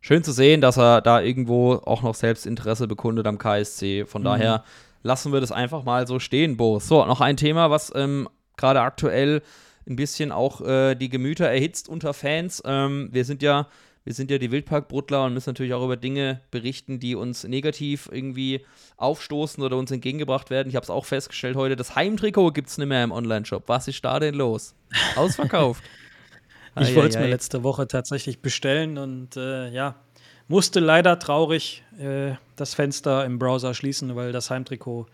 [0.00, 4.04] schön zu sehen, dass er da irgendwo auch noch selbst Interesse bekundet am KSC.
[4.04, 4.26] Von mhm.
[4.26, 4.64] daher
[5.02, 6.80] lassen wir das einfach mal so stehen, Bo.
[6.80, 9.42] So, noch ein Thema, was ähm, gerade aktuell
[9.88, 12.62] ein bisschen auch äh, die Gemüter erhitzt unter Fans.
[12.64, 13.68] Ähm, wir sind ja
[14.06, 18.08] wir sind ja die Wildparkbruttler und müssen natürlich auch über Dinge berichten, die uns negativ
[18.12, 18.64] irgendwie
[18.98, 20.68] aufstoßen oder uns entgegengebracht werden.
[20.68, 23.64] Ich habe es auch festgestellt heute, das Heimtrikot gibt es nicht mehr im Online-Shop.
[23.66, 24.76] Was ist da denn los?
[25.16, 25.82] Ausverkauft.
[26.80, 29.96] ich wollte es mir letzte Woche tatsächlich bestellen und äh, ja,
[30.46, 35.06] musste leider traurig äh, das Fenster im Browser schließen, weil das Heimtrikot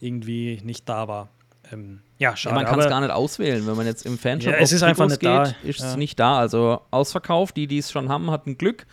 [0.00, 1.28] irgendwie nicht da war.
[1.72, 2.54] Ähm, ja, schade.
[2.54, 4.82] Ja, man kann es gar nicht auswählen, wenn man jetzt im Fanshop ja, es ist
[4.82, 5.54] einfach nicht geht, da.
[5.62, 6.38] ist es nicht da.
[6.38, 8.86] Also ausverkauft, die, die es schon haben, hatten Glück.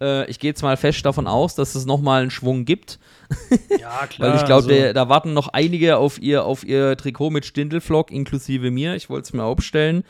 [0.00, 2.98] Äh, ich gehe jetzt mal fest davon aus, dass es nochmal einen Schwung gibt.
[3.80, 4.30] Ja, klar.
[4.30, 4.92] Weil ich glaube, also.
[4.92, 8.94] da warten noch einige auf ihr, auf ihr Trikot mit Stindelflock, inklusive mir.
[8.94, 10.04] Ich wollte es mir aufstellen.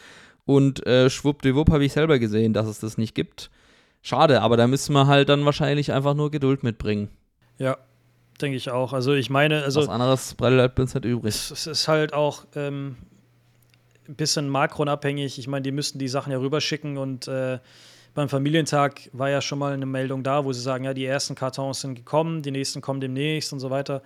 [0.44, 3.50] Und äh, schwuppdiwupp habe ich selber gesehen, dass es das nicht gibt.
[4.02, 7.08] Schade, aber da müssen wir halt dann wahrscheinlich einfach nur Geduld mitbringen.
[7.58, 7.78] Ja,
[8.40, 8.92] denke ich auch.
[8.92, 9.80] Also ich meine, also.
[9.80, 11.34] Was anderes bleibt uns halt übrig.
[11.34, 12.96] Es, es ist halt auch ähm,
[14.08, 15.38] ein bisschen makronabhängig.
[15.38, 17.58] Ich meine, die müssten die Sachen ja rüberschicken und äh,
[18.14, 21.34] beim Familientag war ja schon mal eine Meldung da, wo sie sagen, ja, die ersten
[21.34, 24.02] Kartons sind gekommen, die nächsten kommen demnächst und so weiter.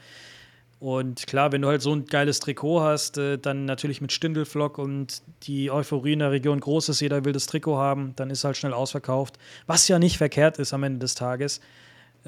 [0.80, 4.78] Und klar, wenn du halt so ein geiles Trikot hast, äh, dann natürlich mit Stindelflock
[4.78, 8.44] und die Euphorie in der Region groß ist, jeder will das Trikot haben, dann ist
[8.44, 9.38] halt schnell ausverkauft.
[9.66, 11.60] Was ja nicht verkehrt ist am Ende des Tages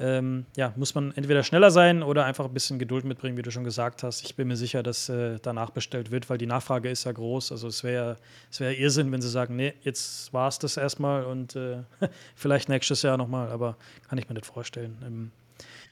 [0.01, 3.51] ähm, ja, muss man entweder schneller sein oder einfach ein bisschen Geduld mitbringen, wie du
[3.51, 4.23] schon gesagt hast.
[4.23, 7.51] Ich bin mir sicher, dass äh, danach bestellt wird, weil die Nachfrage ist ja groß.
[7.51, 8.17] Also es wäre
[8.49, 11.83] es wär Irrsinn, wenn sie sagen, nee, jetzt war es das erstmal und äh,
[12.35, 13.77] vielleicht nächstes Jahr nochmal, aber
[14.09, 14.97] kann ich mir nicht vorstellen.
[15.05, 15.31] Ähm,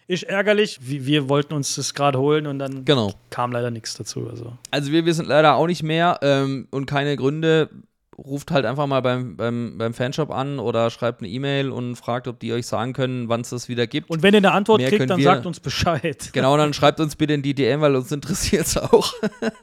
[0.08, 0.80] ist ärgerlich.
[0.82, 3.14] Wir, wir wollten uns das gerade holen und dann genau.
[3.30, 4.28] kam leider nichts dazu.
[4.28, 7.70] Also, also wir wissen leider auch nicht mehr ähm, und keine Gründe
[8.26, 12.28] ruft halt einfach mal beim, beim, beim Fanshop an oder schreibt eine E-Mail und fragt,
[12.28, 14.10] ob die euch sagen können, wann es das wieder gibt.
[14.10, 16.30] Und wenn ihr eine Antwort Mehr kriegt, dann wir, sagt uns Bescheid.
[16.40, 19.14] Genau, dann schreibt uns bitte in die DM, weil uns interessiert es auch.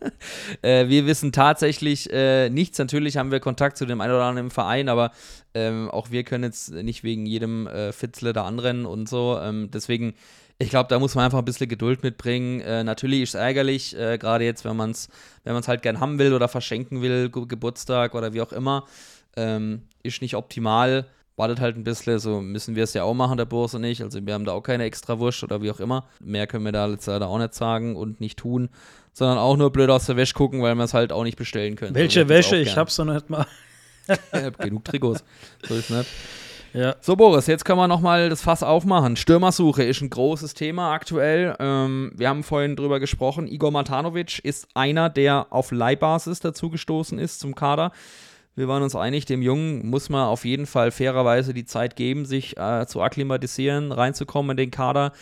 [0.63, 2.79] äh, wir wissen tatsächlich äh, nichts.
[2.79, 5.13] Natürlich haben wir Kontakt zu dem einen oder anderen im Verein, aber
[5.55, 9.39] ähm, auch wir können jetzt nicht wegen jedem äh, Fitzle da anrennen und so.
[9.41, 10.15] Ähm, deswegen
[10.59, 12.61] ich glaube, da muss man einfach ein bisschen Geduld mitbringen.
[12.61, 15.09] Äh, natürlich ist es ärgerlich, äh, gerade jetzt, wenn man es
[15.45, 18.85] wenn man's halt gern haben will oder verschenken will, Ge Geburtstag oder wie auch immer.
[19.37, 21.07] Ähm, ist nicht optimal.
[21.37, 24.03] Wartet halt ein bisschen, so müssen wir es ja auch machen, der Boris und ich.
[24.03, 26.09] Also wir haben da auch keine extra Wurst oder wie auch immer.
[26.19, 28.71] Mehr können wir da jetzt leider auch nicht sagen und nicht tun,
[29.13, 31.77] sondern auch nur blöd aus der Wäsche gucken, weil wir es halt auch nicht bestellen
[31.77, 31.95] können.
[31.95, 32.57] Welche also, Wäsche?
[32.57, 33.47] Ich hab's noch nicht mal.
[34.09, 35.23] ich hab genug Trikots.
[35.69, 36.09] So ist nicht.
[36.77, 36.95] Ja.
[37.01, 39.17] So, Boris, jetzt können wir nochmal das Fass aufmachen.
[39.17, 41.57] Stürmersuche ist ein großes Thema aktuell.
[41.59, 43.47] Ähm, wir haben vorhin drüber gesprochen.
[43.47, 47.93] Igor Matanovic ist einer, der auf Leihbasis dazugestoßen ist zum Kader.
[48.57, 52.27] Wir waren uns einig, dem Jungen muss man auf jeden Fall fairerweise die Zeit geben,
[52.27, 55.13] sich äh, zu akklimatisieren, reinzukommen in den Kader.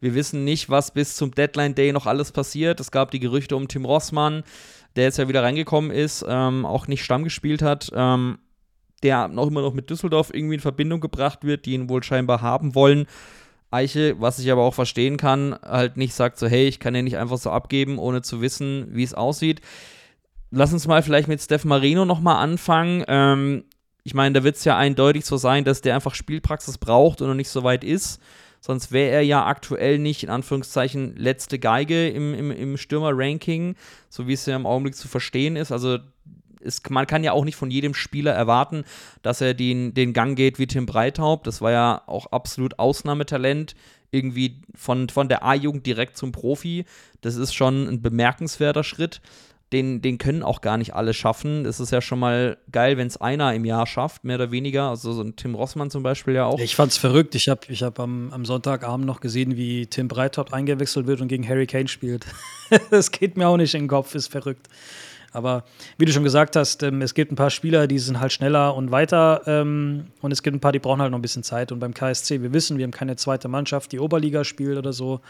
[0.00, 2.80] Wir wissen nicht, was bis zum Deadline Day noch alles passiert.
[2.80, 4.44] Es gab die Gerüchte um Tim Rossmann,
[4.96, 7.90] der jetzt ja wieder reingekommen ist, ähm, auch nicht Stamm gespielt hat.
[7.94, 8.38] Ähm,
[9.02, 12.42] der noch immer noch mit Düsseldorf irgendwie in Verbindung gebracht wird, die ihn wohl scheinbar
[12.42, 13.06] haben wollen.
[13.70, 17.04] Eiche, was ich aber auch verstehen kann, halt nicht sagt so, hey, ich kann den
[17.04, 19.60] nicht einfach so abgeben, ohne zu wissen, wie es aussieht.
[20.50, 23.04] lass uns mal vielleicht mit Steph Marino nochmal anfangen.
[23.08, 23.64] Ähm,
[24.04, 27.28] ich meine, da wird es ja eindeutig so sein, dass der einfach Spielpraxis braucht und
[27.28, 28.20] noch nicht so weit ist.
[28.60, 33.74] Sonst wäre er ja aktuell nicht, in Anführungszeichen, letzte Geige im, im, im Stürmer-Ranking,
[34.08, 35.72] so wie es ja im Augenblick zu verstehen ist.
[35.72, 35.98] Also
[36.64, 38.84] es, man kann ja auch nicht von jedem Spieler erwarten,
[39.22, 41.46] dass er den, den Gang geht wie Tim Breithaupt.
[41.46, 43.74] Das war ja auch absolut Ausnahmetalent.
[44.10, 46.84] Irgendwie von, von der A-Jugend direkt zum Profi.
[47.22, 49.22] Das ist schon ein bemerkenswerter Schritt
[49.72, 51.64] den, den können auch gar nicht alle schaffen.
[51.64, 54.90] Es ist ja schon mal geil, wenn es einer im Jahr schafft, mehr oder weniger.
[54.90, 56.58] Also so ein Tim Rossmann zum Beispiel ja auch.
[56.58, 57.34] Ich fand's verrückt.
[57.34, 61.28] Ich habe ich hab am, am Sonntagabend noch gesehen, wie Tim Breithaupt eingewechselt wird und
[61.28, 62.26] gegen Harry Kane spielt.
[62.90, 64.68] das geht mir auch nicht in den Kopf, ist verrückt.
[65.32, 65.64] Aber
[65.98, 68.74] wie du schon gesagt hast, ähm, es gibt ein paar Spieler, die sind halt schneller
[68.74, 71.72] und weiter ähm, und es gibt ein paar, die brauchen halt noch ein bisschen Zeit.
[71.72, 75.20] Und beim KSC, wir wissen, wir haben keine zweite Mannschaft, die Oberliga spielt oder so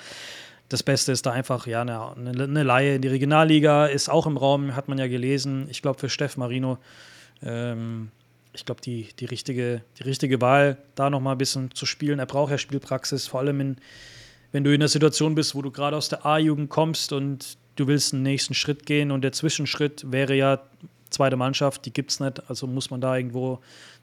[0.73, 2.11] das Beste ist da einfach, ja, eine,
[2.43, 5.67] eine Laie in die Regionalliga ist auch im Raum, hat man ja gelesen.
[5.71, 6.79] Ich glaube, für Steff Marino,
[7.43, 8.11] ähm,
[8.55, 12.19] ich glaube, die, die, richtige, die richtige Wahl, da nochmal ein bisschen zu spielen.
[12.19, 13.77] Er braucht ja Spielpraxis, vor allem in,
[14.53, 17.89] wenn du in der Situation bist, wo du gerade aus der A-Jugend kommst und du
[17.89, 20.61] willst einen nächsten Schritt gehen und der Zwischenschritt wäre ja
[21.11, 23.59] zweite Mannschaft, die gibt es nicht, also muss man da irgendwo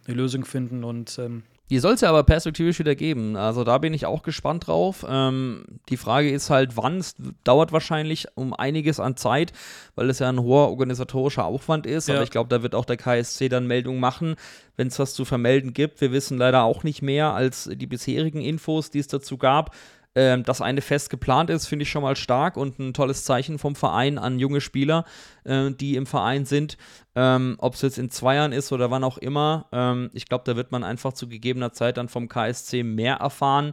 [0.05, 3.35] eine Lösung finden und ähm, die soll es ja aber perspektivisch wieder geben.
[3.35, 5.05] Also da bin ich auch gespannt drauf.
[5.07, 6.97] Ähm, die Frage ist halt, wann.
[6.97, 9.53] Es dauert wahrscheinlich um einiges an Zeit,
[9.93, 12.07] weil es ja ein hoher organisatorischer Aufwand ist.
[12.07, 12.15] Ja.
[12.15, 14.35] Aber ich glaube, da wird auch der KSC dann Meldung machen,
[14.77, 16.01] wenn es was zu vermelden gibt.
[16.01, 19.75] Wir wissen leider auch nicht mehr als die bisherigen Infos, die es dazu gab.
[20.19, 23.57] Ähm, dass eine fest geplant ist, finde ich schon mal stark und ein tolles Zeichen
[23.57, 25.05] vom Verein an junge Spieler,
[25.45, 26.77] äh, die im Verein sind.
[27.15, 29.67] Ähm, Ob es jetzt in zwei Jahren ist oder wann auch immer.
[29.71, 33.71] Ähm, ich glaube, da wird man einfach zu gegebener Zeit dann vom KSC mehr erfahren.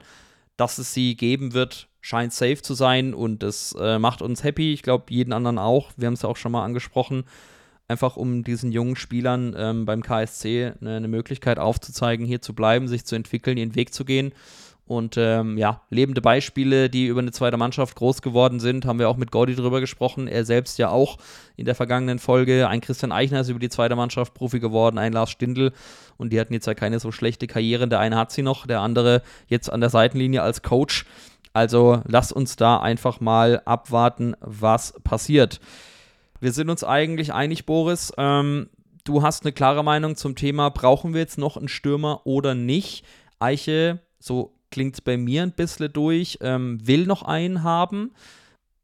[0.56, 4.72] Dass es sie geben wird, scheint safe zu sein und das äh, macht uns happy.
[4.72, 5.90] Ich glaube, jeden anderen auch.
[5.96, 7.24] Wir haben es ja auch schon mal angesprochen
[7.88, 12.88] einfach um diesen jungen Spielern ähm, beim KSC eine, eine, Möglichkeit aufzuzeigen, hier zu bleiben,
[12.88, 14.32] sich zu entwickeln, ihren Weg zu gehen.
[14.86, 19.08] Und ähm, ja, lebende Beispiele, die über eine zweite Mannschaft groß geworden sind, haben wir
[19.08, 20.28] auch mit Gordy drüber gesprochen.
[20.28, 21.18] Er selbst ja auch
[21.56, 22.68] in der vergangenen Folge.
[22.68, 25.72] Ein Christian Eichner ist über die zweite Mannschaft Profi geworden, ein Lars Stindl.
[26.18, 27.88] Und die hatten jetzt ja keine so schlechte Karriere.
[27.88, 31.04] Der eine hat sie noch, der andere jetzt an der Seitenlinie als Coach.
[31.52, 35.58] Also lass uns da einfach mal abwarten, was passiert.
[36.38, 38.12] Wir sind uns eigentlich einig, Boris.
[38.18, 38.68] Ähm,
[39.04, 43.04] du hast eine klare Meinung zum Thema, brauchen wir jetzt noch einen Stürmer oder nicht?
[43.38, 48.12] Eiche, so klingt bei mir ein bisschen durch, ähm, will noch einen haben.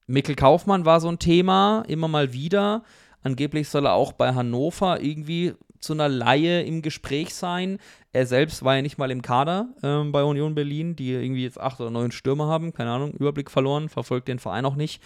[0.06, 2.82] Mikkel Kaufmann war so ein Thema, immer mal wieder.
[3.22, 7.78] Angeblich soll er auch bei Hannover irgendwie zu einer Laie im Gespräch sein.
[8.10, 11.60] Er selbst war ja nicht mal im Kader ähm, bei Union Berlin, die irgendwie jetzt
[11.60, 12.72] acht oder neun Stürmer haben.
[12.72, 15.02] Keine Ahnung, Überblick verloren, verfolgt den Verein auch nicht.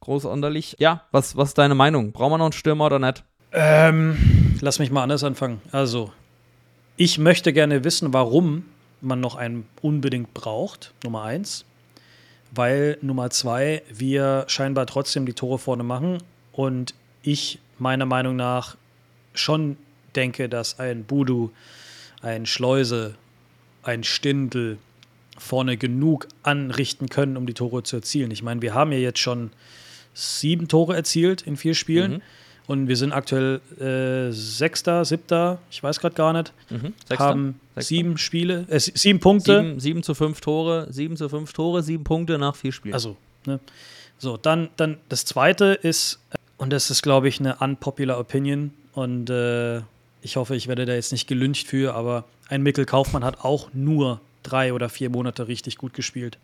[0.00, 0.76] Großartig.
[0.78, 2.12] Ja, was, was ist deine Meinung?
[2.12, 3.24] Brauchen wir noch einen Stürmer oder nicht?
[3.52, 4.16] Ähm,
[4.62, 5.60] lass mich mal anders anfangen.
[5.70, 6.10] Also,
[6.96, 8.64] ich möchte gerne wissen, warum
[9.00, 11.64] man noch einen unbedingt braucht, Nummer eins.
[12.52, 16.18] Weil Nummer zwei, wir scheinbar trotzdem die Tore vorne machen
[16.52, 18.76] und ich meiner Meinung nach
[19.34, 19.76] schon
[20.16, 21.50] denke, dass ein Budu,
[22.22, 23.14] ein Schleuse,
[23.82, 24.78] ein Stindel
[25.38, 28.30] vorne genug anrichten können, um die Tore zu erzielen.
[28.30, 29.50] Ich meine, wir haben ja jetzt schon
[30.12, 32.14] sieben Tore erzielt in vier Spielen.
[32.14, 32.22] Mhm.
[32.70, 36.52] Und wir sind aktuell äh, Sechster, Siebter, ich weiß gerade gar nicht.
[36.70, 36.94] Mhm.
[37.04, 37.88] Sechster, haben Sechster.
[37.88, 39.60] sieben Spiele, äh, sieben Punkte.
[39.60, 42.94] Sieben, sieben, zu fünf Tore, sieben zu fünf Tore, sieben Punkte nach vier Spielen.
[42.94, 43.58] Also, ne?
[44.18, 46.20] So, dann, dann das zweite ist,
[46.58, 48.70] und das ist, glaube ich, eine unpopular Opinion.
[48.92, 49.78] Und äh,
[50.22, 53.70] ich hoffe, ich werde da jetzt nicht gelüncht für, aber ein Mikkel Kaufmann hat auch
[53.72, 56.38] nur drei oder vier Monate richtig gut gespielt.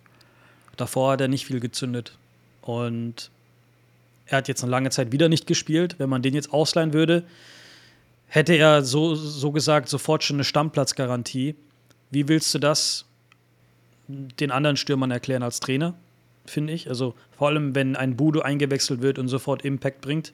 [0.76, 2.18] Davor hat er nicht viel gezündet.
[2.62, 3.30] Und
[4.26, 5.96] er hat jetzt eine lange Zeit wieder nicht gespielt.
[5.98, 7.24] Wenn man den jetzt ausleihen würde,
[8.26, 11.54] hätte er so, so gesagt sofort schon eine Stammplatzgarantie.
[12.10, 13.04] Wie willst du das
[14.08, 15.94] den anderen Stürmern erklären als Trainer,
[16.44, 16.88] finde ich?
[16.88, 20.32] Also vor allem, wenn ein Budo eingewechselt wird und sofort Impact bringt,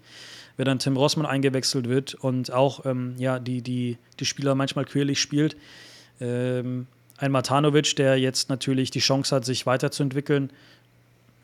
[0.57, 4.85] wenn dann Tim Rossmann eingewechselt wird und auch ähm, ja, die, die, die Spieler manchmal
[4.85, 5.57] quirlig spielt.
[6.21, 6.87] Ähm,
[7.17, 10.51] ein Matanovic, der jetzt natürlich die Chance hat, sich weiterzuentwickeln,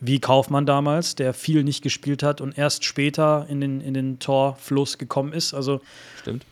[0.00, 4.18] wie Kaufmann damals, der viel nicht gespielt hat und erst später in den, in den
[4.18, 5.54] Torfluss gekommen ist.
[5.54, 5.80] Also
[6.20, 6.44] Stimmt.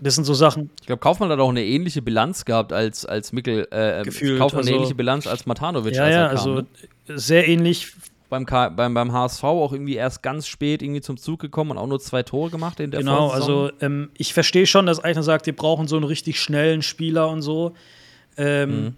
[0.00, 0.70] Das sind so Sachen.
[0.80, 3.68] Ich glaube, Kaufmann hat auch eine ähnliche Bilanz gehabt als, als Mickel.
[3.70, 5.94] Äh, Gefühlt, Kaufmann also, eine ähnliche Bilanz als Matanovic.
[5.94, 6.66] Ja, ja, also ne?
[7.06, 7.92] sehr ähnlich.
[8.28, 11.78] Beim, K beim, beim HSV auch irgendwie erst ganz spät irgendwie zum Zug gekommen und
[11.78, 15.22] auch nur zwei Tore gemacht in der Genau, also ähm, ich verstehe schon, dass Eichner
[15.22, 17.74] sagt, wir brauchen so einen richtig schnellen Spieler und so.
[18.36, 18.96] Ähm, mhm.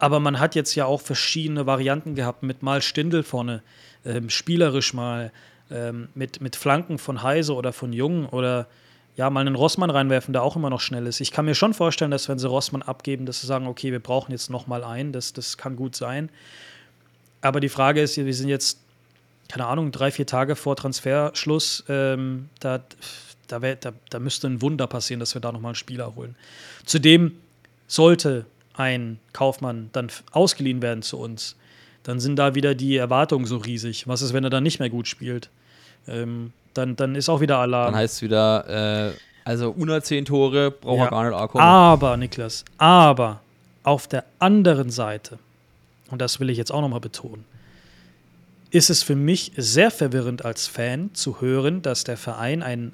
[0.00, 3.62] Aber man hat jetzt ja auch verschiedene Varianten gehabt mit mal Stindel vorne,
[4.04, 5.30] ähm, spielerisch mal
[5.70, 8.66] ähm, mit, mit Flanken von Heise oder von Jung oder
[9.16, 11.20] ja, mal einen Rossmann reinwerfen, der auch immer noch schnell ist.
[11.20, 14.00] Ich kann mir schon vorstellen, dass wenn sie Rossmann abgeben, dass sie sagen, okay, wir
[14.00, 16.30] brauchen jetzt noch mal einen, das, das kann gut sein.
[17.42, 18.80] Aber die Frage ist, wir sind jetzt,
[19.48, 22.80] keine Ahnung, drei, vier Tage vor Transferschluss, ähm, da,
[23.48, 26.14] da, wär, da, da müsste ein Wunder passieren, dass wir da noch mal einen Spieler
[26.14, 26.36] holen.
[26.86, 27.32] Zudem
[27.86, 28.46] sollte
[28.80, 31.56] ein Kaufmann dann ausgeliehen werden zu uns,
[32.02, 34.08] dann sind da wieder die Erwartungen so riesig.
[34.08, 35.50] Was ist, wenn er dann nicht mehr gut spielt?
[36.08, 37.92] Ähm, dann, dann ist auch wieder Alarm.
[37.92, 39.12] Dann heißt es wieder, äh,
[39.44, 41.04] also unter 10 Tore braucht Ja.
[41.04, 41.62] er gar nicht ankommen.
[41.64, 43.40] Aber, Niklas, aber
[43.82, 45.38] auf der anderen Seite,
[46.10, 47.44] und das will ich jetzt auch nochmal betonen,
[48.70, 52.92] ist es für mich sehr verwirrend als Fan zu hören, dass der Verein ein,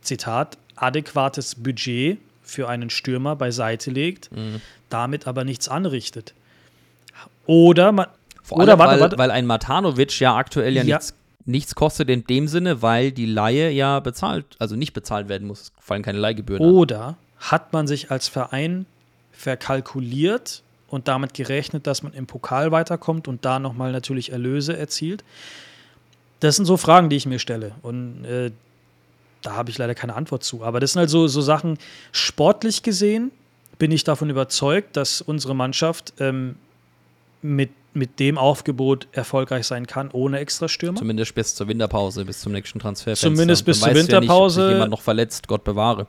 [0.00, 2.18] Zitat, adäquates Budget
[2.48, 4.60] für einen Stürmer beiseite legt, Mhm.
[4.88, 6.34] damit aber nichts anrichtet.
[7.46, 8.06] Oder man.
[8.42, 9.18] Vor oder allem, warte, weil, warte.
[9.18, 10.96] weil ein Matanovic ja aktuell ja, Ja.
[10.96, 15.46] Nichts, nichts kostet in dem Sinne, weil die Laie ja bezahlt, also nicht bezahlt werden
[15.46, 15.60] muss.
[15.60, 16.70] Es fallen keine Leihgebühren an.
[16.70, 18.86] Oder hat man sich als Verein
[19.32, 25.22] verkalkuliert und damit gerechnet, dass man im Pokal weiterkommt und da nochmal natürlich Erlöse erzielt?
[26.40, 27.72] Das sind so Fragen, die ich mir stelle.
[27.82, 28.50] Und äh,
[29.42, 30.64] da habe ich leider keine Antwort zu.
[30.64, 31.78] Aber das sind halt so, so Sachen,
[32.12, 33.30] sportlich gesehen
[33.78, 36.56] bin ich davon überzeugt, dass unsere Mannschaft ähm,
[37.42, 40.98] mit, mit dem Aufgebot erfolgreich sein kann, ohne extra Stürmer.
[40.98, 43.28] Zumindest bis zur Winterpause, bis zum nächsten Transferfenster.
[43.28, 44.72] Zumindest bis zur du ja nicht, Winterpause.
[44.72, 46.06] jemand noch verletzt, Gott bewahre.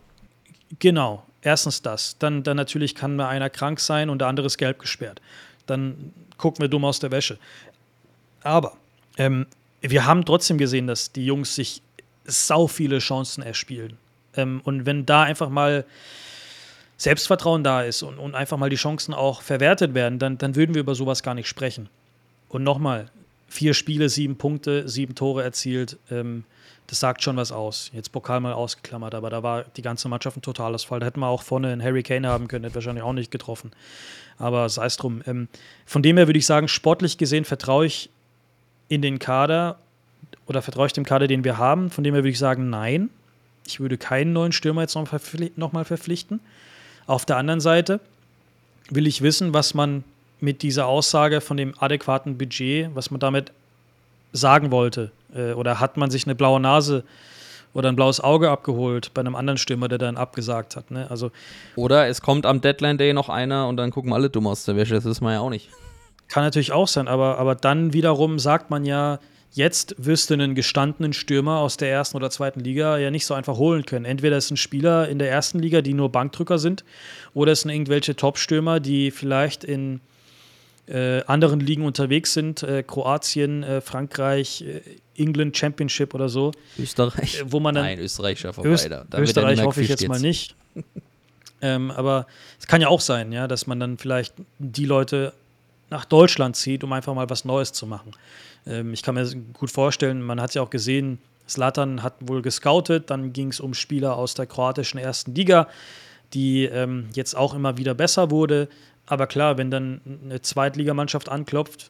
[0.80, 2.18] Genau, erstens das.
[2.18, 5.22] Dann, dann natürlich kann mal einer krank sein und der andere ist gelb gesperrt.
[5.68, 7.38] Dann gucken wir dumm aus der Wäsche.
[8.42, 8.74] Aber
[9.18, 9.46] ähm,
[9.82, 11.82] wir haben trotzdem gesehen, dass die Jungs sich
[12.30, 13.98] sau viele Chancen erspielen.
[14.36, 15.86] Ähm, und wenn da einfach mal
[16.98, 20.76] Selbstvertrauen da ist und, und einfach mal die Chancen auch verwertet werden, dann, dann würden
[20.76, 21.90] wir über sowas gar nicht sprechen.
[22.50, 23.10] Und nochmal,
[23.48, 25.98] vier Spiele, sieben Punkte, sieben Tore erzielt.
[26.12, 26.44] Ähm,
[26.88, 27.92] das sagt schon was aus.
[27.94, 31.00] Jetzt Pokal mal ausgeklammert, aber da war die ganze Mannschaft ein Totalausfall.
[31.00, 33.72] Da hätten wir auch vorne einen Harry Kane haben können, hätte wahrscheinlich auch nicht getroffen.
[34.38, 35.22] Aber sei es drum.
[35.28, 35.48] Ähm,
[35.86, 38.10] von dem her würde ich sagen, sportlich gesehen vertraue ich
[38.88, 39.78] in den Kader
[40.46, 41.90] oder vertraue ich dem Kader, den wir haben.
[41.90, 43.10] Von dem her würde ich sagen, nein.
[43.66, 46.40] Ich würde keinen neuen Stürmer jetzt noch, verpfli noch verpflichten.
[47.06, 48.00] Auf der anderen Seite
[48.90, 50.04] will ich wissen, was man
[50.40, 53.52] mit dieser Aussage von dem adäquaten Budget, was man damit
[54.34, 55.12] sagen wollte.
[55.36, 57.04] Äh, oder hat man sich eine blaue Nase
[57.74, 60.90] oder ein blaues Auge abgeholt bei einem anderen Stürmer, der dann abgesagt hat.
[60.92, 61.08] Ne?
[61.10, 61.32] Also
[61.76, 64.76] Oder es kommt am Deadline Day noch einer und dann gucken alle dumm aus der
[64.76, 64.96] Wäsche.
[64.96, 65.70] Das ist man ja auch nicht.
[66.28, 69.20] kann natürlich auch sein, aber, aber dann wiederum sagt man ja,
[69.52, 73.34] jetzt wirst du einen gestandenen Stürmer aus der ersten oder zweiten Liga ja nicht so
[73.34, 74.06] einfach holen können.
[74.06, 76.84] Entweder es sind Spieler in der ersten Liga, die nur Bankdrücker sind,
[77.34, 80.02] oder es sind irgendwelche Top-Stürmer, die vielleicht in
[80.88, 84.82] äh, anderen Ligen unterwegs sind, äh, Kroatien, äh, Frankreich, äh,
[85.22, 87.44] England Championship oder so, Österreich.
[87.46, 88.70] Wo man dann- Nein, Österreich ist ja vorbei.
[88.72, 89.06] Öst da.
[89.10, 90.56] Da Österreich hoffe ich gefischt jetzt mal nicht.
[91.62, 92.26] ähm, aber
[92.60, 95.34] es kann ja auch sein, ja, dass man dann vielleicht die Leute
[95.92, 98.12] nach Deutschland zieht, um einfach mal was Neues zu machen.
[98.68, 103.10] Ähm, ich kann mir gut vorstellen, man hat ja auch gesehen, Slatan hat wohl gescoutet,
[103.10, 105.68] dann ging es um Spieler aus der kroatischen ersten Liga,
[106.34, 108.68] die ähm, jetzt auch immer wieder besser wurde.
[109.08, 111.90] Aber klar, wenn dann eine Zweitligamannschaft anklopft,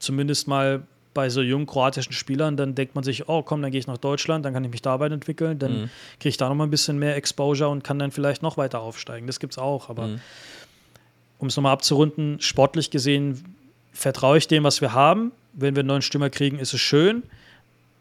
[0.00, 0.82] zumindest mal
[1.14, 3.98] bei so jungen kroatischen Spielern, dann denkt man sich, oh komm, dann gehe ich nach
[3.98, 5.90] Deutschland, dann kann ich mich da weiterentwickeln, dann Mhm.
[6.18, 8.80] kriege ich da noch mal ein bisschen mehr Exposure und kann dann vielleicht noch weiter
[8.80, 9.26] aufsteigen.
[9.26, 10.20] Das gibt es auch, aber Mhm.
[11.38, 13.44] um es nochmal abzurunden, sportlich gesehen
[13.92, 15.32] vertraue ich dem, was wir haben.
[15.52, 17.22] Wenn wir einen neuen Stürmer kriegen, ist es schön.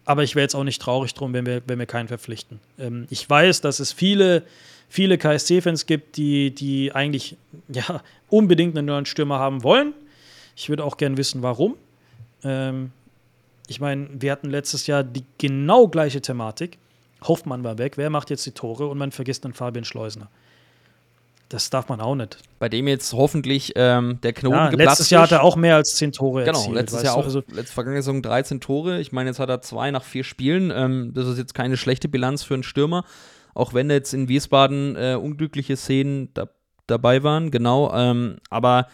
[0.06, 2.60] Aber ich wäre jetzt auch nicht traurig drum, wenn wir, wenn wir keinen verpflichten.
[2.80, 4.43] Ähm, ich weiß, dass es viele,
[4.89, 7.38] viele KSC-Fans gibt, die, die eigentlich
[7.70, 9.93] ja, unbedingt einen neuen Stürmer haben wollen.
[10.56, 11.76] Ich würde auch gern wissen, warum.
[12.43, 12.91] Ähm,
[13.68, 16.78] ich meine, wir hatten letztes Jahr die genau gleiche Thematik.
[17.24, 17.97] Hoffmann war weg.
[17.97, 18.88] Wer macht jetzt die Tore?
[18.88, 20.30] Und man vergisst dann Fabian Schleusner.
[21.52, 22.38] Das darf man auch nicht.
[22.60, 25.76] Bei dem jetzt hoffentlich ähm, der Knoten Ja, geplatzt letztes Jahr hat er auch mehr
[25.76, 26.76] als 10 Tore Genau, erzielt.
[26.76, 28.99] letztes weißt Jahr auch, Also, letzte vergangene Saison 13 Tore.
[29.02, 30.72] Ich meine, jetzt hat er zwei nach vier Spielen.
[30.74, 33.04] Ähm, das ist jetzt keine schlechte Bilanz für einen Stürmer.
[33.54, 36.47] Auch wenn jetzt in Wiesbaden äh, unglückliche Szenen da,
[36.88, 37.93] dabei waren, genau.
[37.93, 38.88] Ähm, aber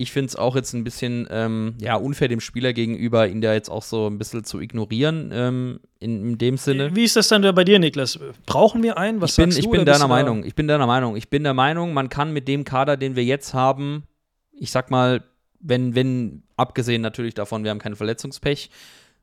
[0.00, 3.52] ich finde es auch jetzt ein bisschen ähm, ja, unfair dem Spieler gegenüber, ihn da
[3.52, 6.96] jetzt auch so ein bisschen zu ignorieren, ähm, in, in dem Sinne.
[6.96, 8.18] wie ist das denn bei dir, Niklas?
[8.46, 9.20] Brauchen wir einen?
[9.20, 10.44] Was ich bin, sagst ich du, bin deiner Meinung.
[10.44, 11.16] Ich bin deiner Meinung.
[11.16, 14.04] Ich bin der Meinung, man kann mit dem Kader, den wir jetzt haben,
[14.52, 15.22] ich sag mal,
[15.60, 18.70] wenn, wenn, abgesehen natürlich davon, wir haben kein Verletzungspech,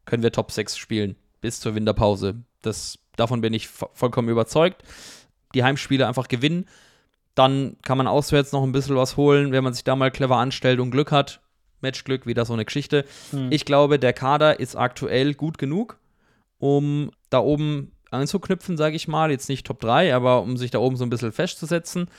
[0.06, 2.36] können wir Top 6 spielen bis zur Winterpause.
[2.62, 4.84] Das, davon bin ich vo- vollkommen überzeugt.
[5.56, 6.66] Die Heimspiele einfach gewinnen.
[7.38, 10.38] Dann kann man auswärts noch ein bisschen was holen, wenn man sich da mal clever
[10.38, 11.40] anstellt und Glück hat.
[11.82, 13.06] Matchglück, wieder so eine Geschichte.
[13.30, 13.52] Hm.
[13.52, 16.00] Ich glaube, der Kader ist aktuell gut genug.
[16.58, 19.30] um da oben anzuknüpfen, sage ich mal.
[19.30, 22.10] Jetzt nicht Top 3, aber um sich da oben so ein bisschen festzusetzen.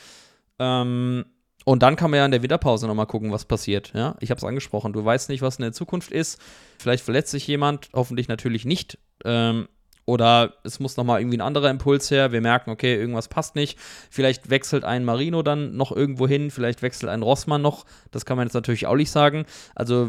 [0.60, 1.24] Ähm,
[1.64, 3.92] und dann kann man ja in der Winterpause nochmal gucken, was passiert.
[3.94, 4.16] Ja?
[4.20, 6.40] Ich habe es angesprochen, du weißt nicht, was in der Zukunft ist.
[6.78, 8.98] Vielleicht verletzt sich jemand, hoffentlich natürlich nicht.
[9.24, 9.68] Ähm,
[10.08, 12.32] oder es muss nochmal irgendwie ein anderer Impuls her.
[12.32, 13.78] Wir merken, okay, irgendwas passt nicht.
[14.08, 16.50] Vielleicht wechselt ein Marino dann noch irgendwo hin.
[16.50, 17.84] Vielleicht wechselt ein Rossmann noch.
[18.10, 19.44] Das kann man jetzt natürlich auch nicht sagen.
[19.74, 20.08] Also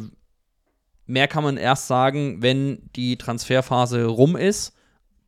[1.05, 4.73] mehr kann man erst sagen, wenn die Transferphase rum ist,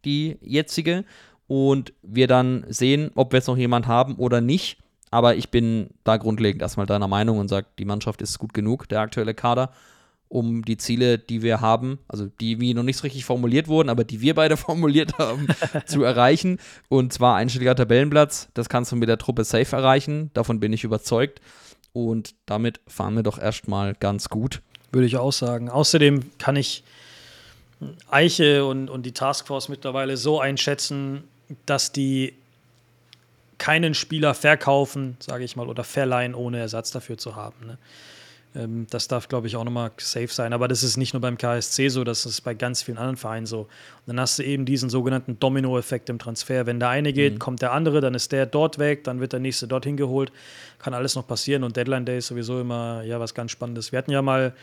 [0.06, 1.04] die jetzige.
[1.48, 4.78] Und wir dann sehen, ob wir jetzt noch jemand haben oder nicht.
[5.10, 8.88] Aber ich bin da grundlegend erstmal deiner Meinung und sage, die Mannschaft ist gut genug,
[8.88, 9.72] der aktuelle Kader,
[10.32, 13.90] um die Ziele, die wir haben, also die wie noch nicht so richtig formuliert wurden,
[13.90, 15.48] aber die wir beide formuliert haben,
[15.86, 16.58] zu erreichen.
[16.88, 18.48] Und zwar einstelliger Tabellenplatz.
[18.54, 20.32] Das kannst du mit der Truppe safe erreichen.
[20.34, 21.42] Davon bin ich überzeugt.
[21.92, 24.62] Und damit fahren wir doch erstmal ganz gut.
[24.94, 25.70] Würde ich auch sagen.
[25.70, 26.84] Außerdem kann ich
[28.10, 31.26] Eiche und, und die Taskforce mittlerweile so einschätzen,
[31.66, 32.36] dass die
[33.58, 37.66] keinen Spieler verkaufen, sage ich mal, oder verleihen, ohne Ersatz dafür zu haben.
[37.66, 37.78] Ne?
[38.56, 40.54] Ähm, das darf, glaube ich, auch nochmal safe sein.
[40.54, 43.46] Aber das ist nicht nur beim KSC so, das ist bei ganz vielen anderen Vereinen
[43.46, 43.62] so.
[43.62, 43.70] Und
[44.08, 46.66] dann hast du eben diesen sogenannten Domino-Effekt im Transfer.
[46.66, 47.40] Wenn der eine geht, mhm.
[47.40, 50.32] kommt der andere, dann ist der dort weg, dann wird der nächste dorthin geholt.
[50.80, 53.92] Kann alles noch passieren und Deadline Day ist sowieso immer ja was ganz Spannendes.
[53.92, 54.54] Wir hatten ja mal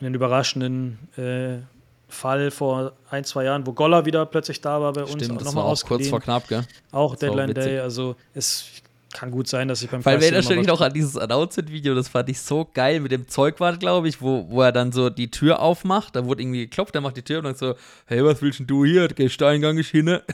[0.00, 1.58] einen überraschenden äh,
[2.08, 5.24] Fall vor ein, zwei Jahren, wo Goller wieder plötzlich da war bei uns.
[5.24, 6.64] Stimmt, auch das war auch kurz vor knapp, gell?
[6.90, 8.82] Auch das Deadline Day, also es
[9.12, 12.28] kann gut sein, dass ich beim Weil wir erinnern noch an dieses Announcement-Video, das fand
[12.28, 15.60] ich so geil mit dem Zeugwart, glaube ich, wo, wo er dann so die Tür
[15.60, 17.74] aufmacht, da wurde irgendwie geklopft, er macht die Tür und dann so,
[18.06, 19.08] hey, was willst denn du hier?
[19.08, 20.06] Gehst Steingang ich hin?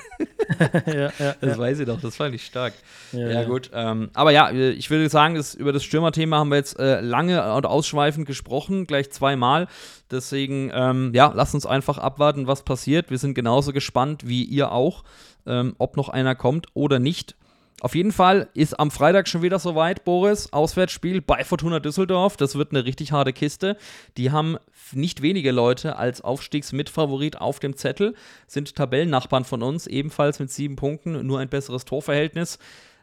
[0.86, 1.58] ja, ja, das ja.
[1.58, 2.74] weiß ich doch, das fand ich stark.
[3.12, 6.56] Ja, ja gut, ähm, aber ja, ich würde sagen, das, über das Stürmerthema haben wir
[6.56, 9.68] jetzt äh, lange und ausschweifend gesprochen, gleich zweimal.
[10.10, 13.10] Deswegen, ähm, ja, lasst uns einfach abwarten, was passiert.
[13.10, 15.04] Wir sind genauso gespannt wie ihr auch,
[15.46, 17.36] ähm, ob noch einer kommt oder nicht.
[17.84, 20.50] Auf jeden Fall ist am Freitag schon wieder soweit, Boris.
[20.54, 22.38] Auswärtsspiel bei Fortuna Düsseldorf.
[22.38, 23.76] Das wird eine richtig harte Kiste.
[24.16, 24.56] Die haben
[24.92, 28.14] nicht wenige Leute als Aufstiegsmitfavorit auf dem Zettel,
[28.46, 32.58] sind Tabellennachbarn von uns, ebenfalls mit sieben Punkten, nur ein besseres Torverhältnis.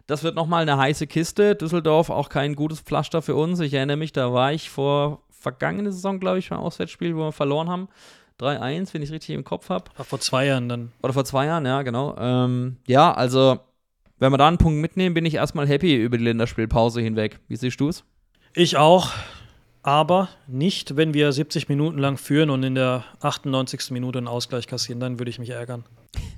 [0.08, 1.54] Das wird nochmal eine heiße Kiste.
[1.54, 3.60] Düsseldorf auch kein gutes Pflaster für uns.
[3.60, 7.32] Ich erinnere mich, da war ich vor vergangene Saison, glaube ich, beim Auswärtsspiel, wo wir
[7.32, 7.88] verloren haben.
[8.40, 9.92] 3-1, wenn ich richtig im Kopf habe.
[10.04, 10.92] Vor zwei Jahren dann.
[11.04, 12.16] Oder vor zwei Jahren, ja, genau.
[12.18, 13.60] Ähm, ja, also
[14.22, 17.40] wenn wir da einen Punkt mitnehmen, bin ich erstmal happy über die Länderspielpause hinweg.
[17.48, 18.04] Wie siehst du es?
[18.54, 19.10] Ich auch.
[19.82, 23.90] Aber nicht, wenn wir 70 Minuten lang führen und in der 98.
[23.90, 25.86] Minute einen Ausgleich kassieren, dann würde ich mich ärgern.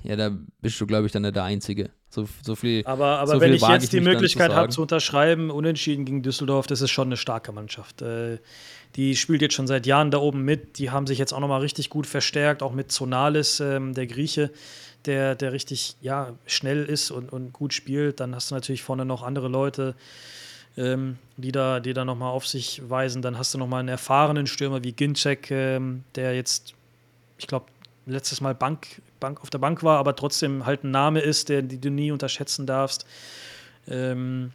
[0.02, 0.30] Ja, da
[0.62, 1.90] bist du, glaube ich, dann nicht der Einzige.
[2.08, 2.86] So, so viel.
[2.86, 6.80] Aber, aber so wenn ich jetzt die Möglichkeit habe zu unterschreiben, unentschieden gegen Düsseldorf, das
[6.80, 8.00] ist schon eine starke Mannschaft.
[8.00, 8.38] Äh,
[8.96, 10.78] die spielt jetzt schon seit Jahren da oben mit.
[10.78, 14.52] Die haben sich jetzt auch nochmal richtig gut verstärkt, auch mit Zonalis, ähm, der Grieche
[15.06, 18.20] der, der richtig ja, schnell ist und, und gut spielt.
[18.20, 19.94] Dann hast du natürlich vorne noch andere Leute,
[20.76, 23.22] ähm, die da, die da nochmal auf sich weisen.
[23.22, 26.74] Dann hast du nochmal einen erfahrenen Stürmer wie Ginczek, ähm, der jetzt,
[27.38, 27.66] ich glaube,
[28.06, 31.62] letztes Mal Bank, Bank auf der Bank war, aber trotzdem halt ein Name ist, der,
[31.62, 33.06] die du nie unterschätzen darfst.
[33.88, 34.52] Ähm,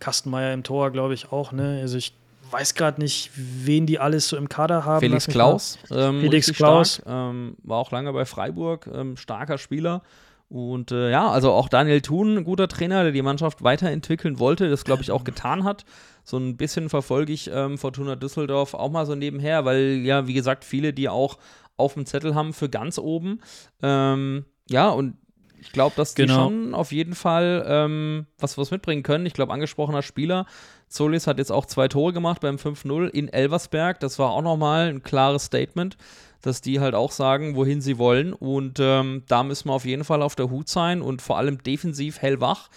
[0.00, 1.52] Kastenmeier im Tor, glaube ich, auch.
[1.52, 1.78] Ne?
[1.80, 2.12] Also ich
[2.50, 5.00] weiß gerade nicht, wen die alles so im Kader haben.
[5.00, 5.78] Felix Klaus.
[5.90, 7.02] Ähm, Felix Klaus.
[7.06, 10.02] Ähm, war auch lange bei Freiburg, ähm, starker Spieler.
[10.48, 14.70] Und äh, ja, also auch Daniel Thun, ein guter Trainer, der die Mannschaft weiterentwickeln wollte,
[14.70, 15.84] das glaube ich auch getan hat.
[16.24, 20.34] So ein bisschen verfolge ich ähm, Fortuna Düsseldorf auch mal so nebenher, weil ja, wie
[20.34, 21.38] gesagt, viele die auch
[21.76, 23.40] auf dem Zettel haben für ganz oben.
[23.82, 25.16] Ähm, ja, und
[25.60, 26.44] ich glaube, dass die genau.
[26.44, 29.26] schon auf jeden Fall ähm, was, was mitbringen können.
[29.26, 30.46] Ich glaube, angesprochener Spieler
[30.88, 34.00] Solis hat jetzt auch zwei Tore gemacht beim 5-0 in Elversberg.
[34.00, 35.96] Das war auch nochmal ein klares Statement,
[36.40, 38.32] dass die halt auch sagen, wohin sie wollen.
[38.32, 41.62] Und ähm, da müssen wir auf jeden Fall auf der Hut sein und vor allem
[41.62, 42.70] defensiv hellwach.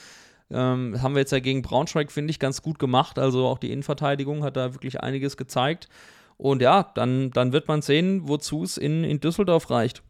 [0.50, 3.18] Ähm, haben wir jetzt ja gegen Braunschweig, finde ich, ganz gut gemacht.
[3.18, 5.88] Also auch die Innenverteidigung hat da wirklich einiges gezeigt.
[6.38, 10.02] Und ja, dann, dann wird man sehen, wozu es in, in Düsseldorf reicht.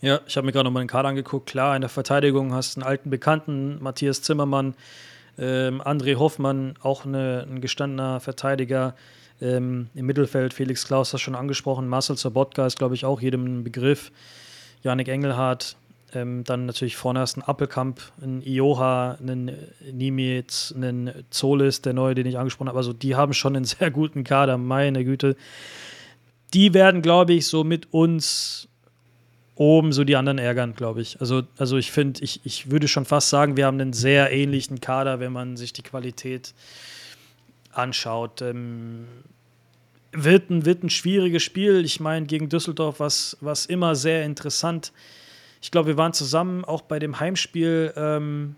[0.00, 1.50] Ja, ich habe mir gerade nochmal den Kader angeguckt.
[1.50, 4.74] Klar, in der Verteidigung hast du einen alten Bekannten, Matthias Zimmermann,
[5.38, 8.94] ähm, André Hoffmann, auch eine, ein gestandener Verteidiger.
[9.40, 11.88] Ähm, Im Mittelfeld Felix Klaus, das schon angesprochen.
[11.88, 14.12] Marcel Sobotka ist, glaube ich, auch jedem ein Begriff.
[14.82, 15.76] Janik Engelhardt.
[16.12, 19.52] Ähm, dann natürlich vorne hast einen Appelkamp, einen Ioha, einen
[19.92, 22.78] Nimitz, einen Zolis, der neue, den ich angesprochen habe.
[22.78, 25.36] Also die haben schon einen sehr guten Kader, meine Güte.
[26.52, 28.68] Die werden, glaube ich, so mit uns
[29.60, 31.20] oben so die anderen ärgern, glaube ich.
[31.20, 34.80] Also, also ich finde, ich, ich würde schon fast sagen, wir haben einen sehr ähnlichen
[34.80, 36.54] Kader, wenn man sich die Qualität
[37.70, 38.40] anschaut.
[38.40, 39.06] Ähm,
[40.12, 41.84] wird ein, wird ein schwieriges Spiel.
[41.84, 44.92] Ich meine, gegen Düsseldorf war es immer sehr interessant.
[45.60, 48.56] Ich glaube, wir waren zusammen auch bei dem Heimspiel ähm,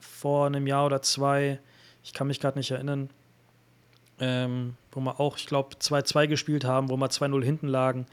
[0.00, 1.60] vor einem Jahr oder zwei.
[2.04, 3.08] Ich kann mich gerade nicht erinnern.
[4.20, 8.04] Ähm, wo wir auch, ich glaube, 2-2 gespielt haben, wo wir 2-0 hinten lagen.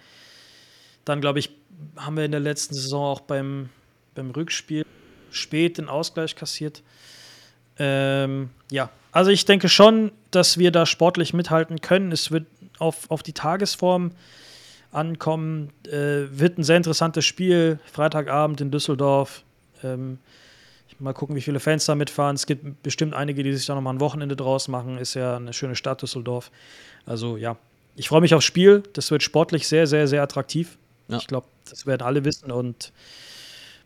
[1.09, 1.49] Dann, glaube ich,
[1.97, 3.69] haben wir in der letzten Saison auch beim,
[4.13, 4.85] beim Rückspiel
[5.31, 6.83] spät den Ausgleich kassiert.
[7.79, 12.11] Ähm, ja, also ich denke schon, dass wir da sportlich mithalten können.
[12.11, 12.45] Es wird
[12.77, 14.11] auf, auf die Tagesform
[14.91, 15.71] ankommen.
[15.87, 17.79] Äh, wird ein sehr interessantes Spiel.
[17.91, 19.43] Freitagabend in Düsseldorf.
[19.83, 20.19] Ähm,
[20.99, 22.35] mal gucken, wie viele Fans da mitfahren.
[22.35, 24.99] Es gibt bestimmt einige, die sich da nochmal ein Wochenende draus machen.
[24.99, 26.51] Ist ja eine schöne Stadt, Düsseldorf.
[27.07, 27.57] Also ja,
[27.95, 28.83] ich freue mich aufs Spiel.
[28.93, 30.77] Das wird sportlich sehr, sehr, sehr attraktiv.
[31.09, 31.17] Ja.
[31.17, 32.51] Ich glaube, das werden alle wissen.
[32.51, 32.93] Und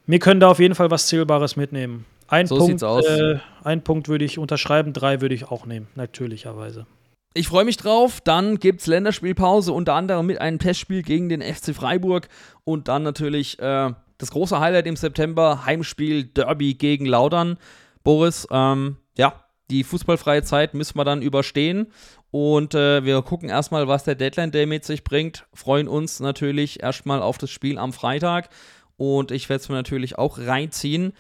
[0.05, 2.05] wir können da auf jeden Fall was Zählbares mitnehmen.
[2.27, 6.85] Ein so Punkt, äh, ein Punkt würde ich unterschreiben, drei würde ich auch nehmen, natürlicherweise.
[7.33, 8.21] Ich freue mich drauf.
[8.21, 12.29] Dann gibt es Länderspielpause, unter anderem mit einem Testspiel gegen den FC Freiburg
[12.63, 17.57] und dann natürlich äh, das große Highlight im September: Heimspiel Derby gegen Laudern.
[18.03, 21.87] Boris, ähm, ja, die fußballfreie Zeit müssen wir dann überstehen
[22.31, 25.45] und äh, wir gucken erstmal, was der Deadline Day mit sich bringt.
[25.53, 28.49] Freuen uns natürlich erstmal auf das Spiel am Freitag
[28.97, 31.13] und ich werde es mir natürlich auch reinziehen.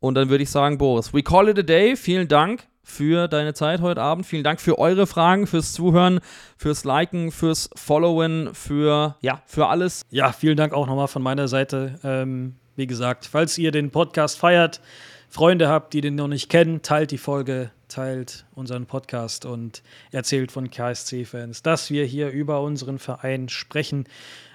[0.00, 1.96] Und dann würde ich sagen, Boris, we call it a day.
[1.96, 4.26] Vielen Dank für deine Zeit heute Abend.
[4.26, 6.20] Vielen Dank für eure Fragen, fürs Zuhören,
[6.56, 10.02] fürs Liken, fürs Followen, für ja, für alles.
[10.10, 11.98] Ja, vielen Dank auch nochmal von meiner Seite.
[12.04, 14.80] Ähm, wie gesagt, falls ihr den Podcast feiert,
[15.28, 20.50] Freunde habt, die den noch nicht kennen, teilt die Folge, teilt unseren Podcast und erzählt
[20.50, 24.04] von KSC-Fans, dass wir hier über unseren Verein sprechen.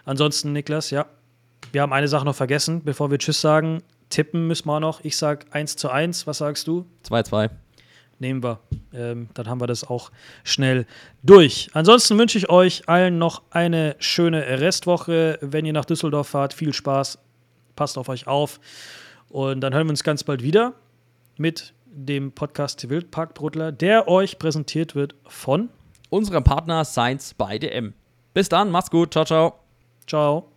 [0.03, 1.05] Ansonsten, Niklas, ja,
[1.71, 3.81] wir haben eine Sache noch vergessen, bevor wir Tschüss sagen.
[4.09, 5.05] Tippen müssen wir noch.
[5.05, 6.27] Ich sage 1 zu 1.
[6.27, 6.85] Was sagst du?
[7.07, 7.49] 2-2
[8.17, 8.59] nehmen wir.
[8.93, 10.11] Ähm, dann haben wir das auch
[10.43, 10.85] schnell
[11.23, 11.69] durch.
[11.71, 15.39] Ansonsten wünsche ich euch allen noch eine schöne Restwoche.
[15.39, 17.19] Wenn ihr nach Düsseldorf fahrt, viel Spaß.
[17.77, 18.59] Passt auf euch auf.
[19.29, 20.73] Und dann hören wir uns ganz bald wieder
[21.37, 25.69] mit dem Podcast Wildparkbrudler, der euch präsentiert wird von
[26.09, 27.93] unserem Partner Science by DM.
[28.33, 29.13] Bis dann, macht's gut.
[29.13, 29.59] Ciao, ciao.
[30.07, 30.48] Ciao.